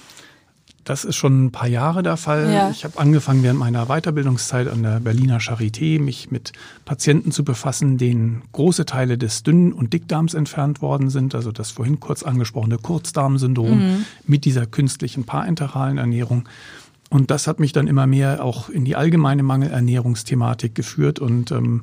Das 0.89 1.05
ist 1.05 1.17
schon 1.17 1.45
ein 1.45 1.53
paar 1.53 1.69
Jahre 1.69 2.03
der 2.03 2.17
Fall. 2.17 2.51
Ja. 2.51 2.71
Ich 2.71 2.83
habe 2.83 2.99
angefangen 2.99 3.43
während 3.43 3.59
meiner 3.59 3.87
Weiterbildungszeit 3.89 4.69
an 4.69 4.83
der 4.83 5.01
Berliner 5.01 5.39
Charité, 5.39 6.01
mich 6.01 6.31
mit 6.31 6.53
Patienten 6.87 7.31
zu 7.31 7.45
befassen, 7.45 7.99
denen 7.99 8.41
große 8.53 8.87
Teile 8.87 9.19
des 9.19 9.43
Dünn- 9.43 9.75
und 9.75 9.93
Dickdarms 9.93 10.33
entfernt 10.33 10.81
worden 10.81 11.11
sind, 11.11 11.35
also 11.35 11.53
das 11.53 11.73
vorhin 11.73 12.01
kurz 12.01 12.23
angesprochene 12.23 12.79
Kurzdarmsyndrom 12.79 14.07
mit 14.27 14.47
dieser 14.47 14.65
künstlichen 14.65 15.25
parenteralen 15.25 15.99
Ernährung. 15.99 16.49
Und 17.11 17.31
das 17.31 17.47
hat 17.47 17.61
mich 17.61 17.73
dann 17.73 17.87
immer 17.87 18.07
mehr 18.07 18.43
auch 18.43 18.71
in 18.71 18.87
die 18.87 18.97
allgemeine 18.97 19.43
Mangelernährungsthematik 19.43 20.75
geführt 20.75 21.19
und 21.19 21.51
ähm, 21.53 21.83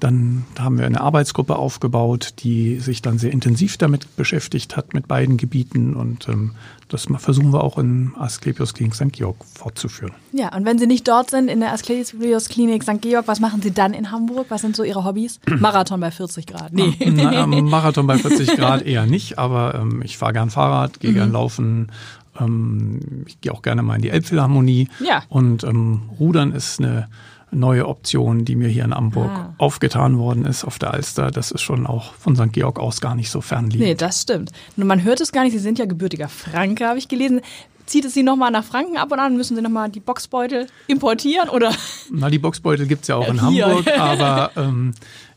Dann 0.00 0.44
haben 0.58 0.78
wir 0.78 0.86
eine 0.86 1.00
Arbeitsgruppe 1.00 1.56
aufgebaut, 1.56 2.34
die 2.40 2.80
sich 2.80 3.02
dann 3.02 3.18
sehr 3.18 3.32
intensiv 3.32 3.76
damit 3.76 4.16
beschäftigt 4.16 4.76
hat, 4.76 4.92
mit 4.92 5.08
beiden 5.08 5.36
Gebieten. 5.36 5.94
Und 5.94 6.28
ähm, 6.28 6.52
das 6.88 7.06
versuchen 7.18 7.52
wir 7.52 7.62
auch 7.62 7.78
in 7.78 8.12
Asklepios 8.18 8.74
Klinik 8.74 8.94
St. 8.94 9.12
Georg 9.12 9.36
fortzuführen. 9.44 10.12
Ja, 10.32 10.54
und 10.54 10.64
wenn 10.64 10.78
Sie 10.78 10.86
nicht 10.86 11.06
dort 11.06 11.30
sind, 11.30 11.48
in 11.48 11.60
der 11.60 11.72
Asklepios 11.72 12.48
Klinik 12.48 12.82
St. 12.82 13.00
Georg, 13.00 13.28
was 13.28 13.40
machen 13.40 13.62
Sie 13.62 13.70
dann 13.70 13.94
in 13.94 14.10
Hamburg? 14.10 14.46
Was 14.48 14.62
sind 14.62 14.76
so 14.76 14.82
Ihre 14.82 15.04
Hobbys? 15.04 15.40
Marathon 15.58 16.00
bei 16.00 16.10
40 16.10 16.46
Grad? 16.46 16.72
Nee. 16.72 16.94
Na, 17.00 17.46
Marathon 17.46 18.06
bei 18.06 18.18
40 18.18 18.56
Grad 18.56 18.82
eher 18.82 19.06
nicht, 19.06 19.38
aber 19.38 19.74
ähm, 19.76 20.02
ich 20.04 20.18
fahre 20.18 20.32
gern 20.32 20.50
Fahrrad, 20.50 21.00
gehe 21.00 21.10
mhm. 21.10 21.14
gern 21.14 21.32
laufen. 21.32 21.92
Ähm, 22.38 23.24
ich 23.26 23.40
gehe 23.40 23.52
auch 23.52 23.62
gerne 23.62 23.82
mal 23.82 23.96
in 23.96 24.02
die 24.02 24.10
Elbphilharmonie. 24.10 24.88
Ja. 25.04 25.22
Und 25.28 25.64
ähm, 25.64 26.02
Rudern 26.18 26.52
ist 26.52 26.80
eine 26.80 27.08
neue 27.54 27.86
Option, 27.86 28.44
die 28.44 28.56
mir 28.56 28.68
hier 28.68 28.84
in 28.84 28.94
Hamburg 28.94 29.30
ah. 29.30 29.54
aufgetan 29.58 30.18
worden 30.18 30.44
ist 30.44 30.64
auf 30.64 30.78
der 30.78 30.92
Alster. 30.92 31.30
Das 31.30 31.50
ist 31.50 31.62
schon 31.62 31.86
auch 31.86 32.14
von 32.14 32.36
St. 32.36 32.52
Georg 32.52 32.78
aus 32.78 33.00
gar 33.00 33.14
nicht 33.14 33.30
so 33.30 33.40
fernliegend. 33.40 33.86
Nee, 33.86 33.94
das 33.94 34.22
stimmt. 34.22 34.50
Nur 34.76 34.86
man 34.86 35.02
hört 35.02 35.20
es 35.20 35.32
gar 35.32 35.44
nicht, 35.44 35.52
Sie 35.52 35.58
sind 35.58 35.78
ja 35.78 35.86
gebürtiger 35.86 36.28
Franke, 36.28 36.86
habe 36.86 36.98
ich 36.98 37.08
gelesen. 37.08 37.40
Zieht 37.86 38.04
es 38.06 38.14
Sie 38.14 38.22
nochmal 38.22 38.50
nach 38.50 38.64
Franken 38.64 38.96
ab 38.96 39.12
und 39.12 39.18
an? 39.18 39.36
Müssen 39.36 39.56
Sie 39.56 39.62
nochmal 39.62 39.90
die 39.90 40.00
Boxbeutel 40.00 40.66
importieren? 40.86 41.50
Oder? 41.50 41.72
Na, 42.10 42.30
die 42.30 42.38
Boxbeutel 42.38 42.86
gibt 42.86 43.02
es 43.02 43.08
ja 43.08 43.16
auch 43.16 43.28
in 43.28 43.46
hier. 43.48 43.66
Hamburg, 43.66 43.88
aber 43.98 44.50
ähm, 44.56 44.94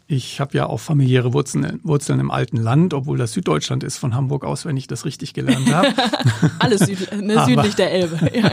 ich 0.07 0.39
habe 0.39 0.57
ja 0.57 0.67
auch 0.67 0.79
familiäre 0.79 1.33
Wurzeln, 1.33 1.81
Wurzeln 1.83 2.21
im 2.21 2.31
alten 2.31 2.55
Land, 2.55 2.93
obwohl 2.93 3.17
das 3.17 3.33
Süddeutschland 3.33 3.83
ist 3.83 3.97
von 3.97 4.15
Hamburg 4.15 4.45
aus, 4.45 4.65
wenn 4.65 4.77
ich 4.77 4.87
das 4.87 5.03
richtig 5.03 5.33
gelernt 5.33 5.73
habe. 5.73 5.89
Alles 6.59 6.81
süd, 6.81 7.11
ne, 7.21 7.43
südlich 7.45 7.75
der 7.75 7.91
Elbe. 7.91 8.17
Ja. 8.37 8.51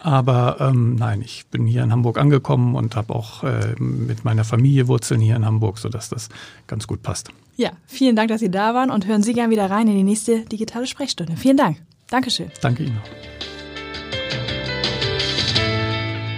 Aber 0.00 0.56
ähm, 0.58 0.96
nein, 0.96 1.22
ich 1.22 1.46
bin 1.46 1.66
hier 1.66 1.84
in 1.84 1.92
Hamburg 1.92 2.18
angekommen 2.18 2.74
und 2.74 2.96
habe 2.96 3.14
auch 3.14 3.44
äh, 3.44 3.74
mit 3.78 4.24
meiner 4.24 4.42
Familie 4.42 4.88
Wurzeln 4.88 5.20
hier 5.20 5.36
in 5.36 5.44
Hamburg, 5.44 5.78
sodass 5.78 6.08
das 6.08 6.28
ganz 6.66 6.88
gut 6.88 7.02
passt. 7.02 7.30
Ja, 7.56 7.70
vielen 7.86 8.16
Dank, 8.16 8.28
dass 8.28 8.40
Sie 8.40 8.50
da 8.50 8.74
waren 8.74 8.90
und 8.90 9.06
hören 9.06 9.22
Sie 9.22 9.32
gern 9.32 9.50
wieder 9.50 9.70
rein 9.70 9.86
in 9.86 9.94
die 9.94 10.02
nächste 10.02 10.40
digitale 10.40 10.86
Sprechstunde. 10.86 11.36
Vielen 11.36 11.56
Dank. 11.56 11.76
Dankeschön. 12.10 12.50
Danke 12.60 12.84
Ihnen. 12.84 12.98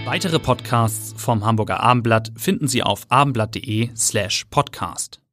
Weitere 0.04 0.38
Podcasts 0.38 1.13
vom 1.24 1.44
Hamburger 1.44 1.80
Abendblatt 1.80 2.32
finden 2.36 2.68
Sie 2.68 2.82
auf 2.82 3.06
abendblatt.de 3.08 3.90
slash 3.96 4.44
podcast. 4.50 5.23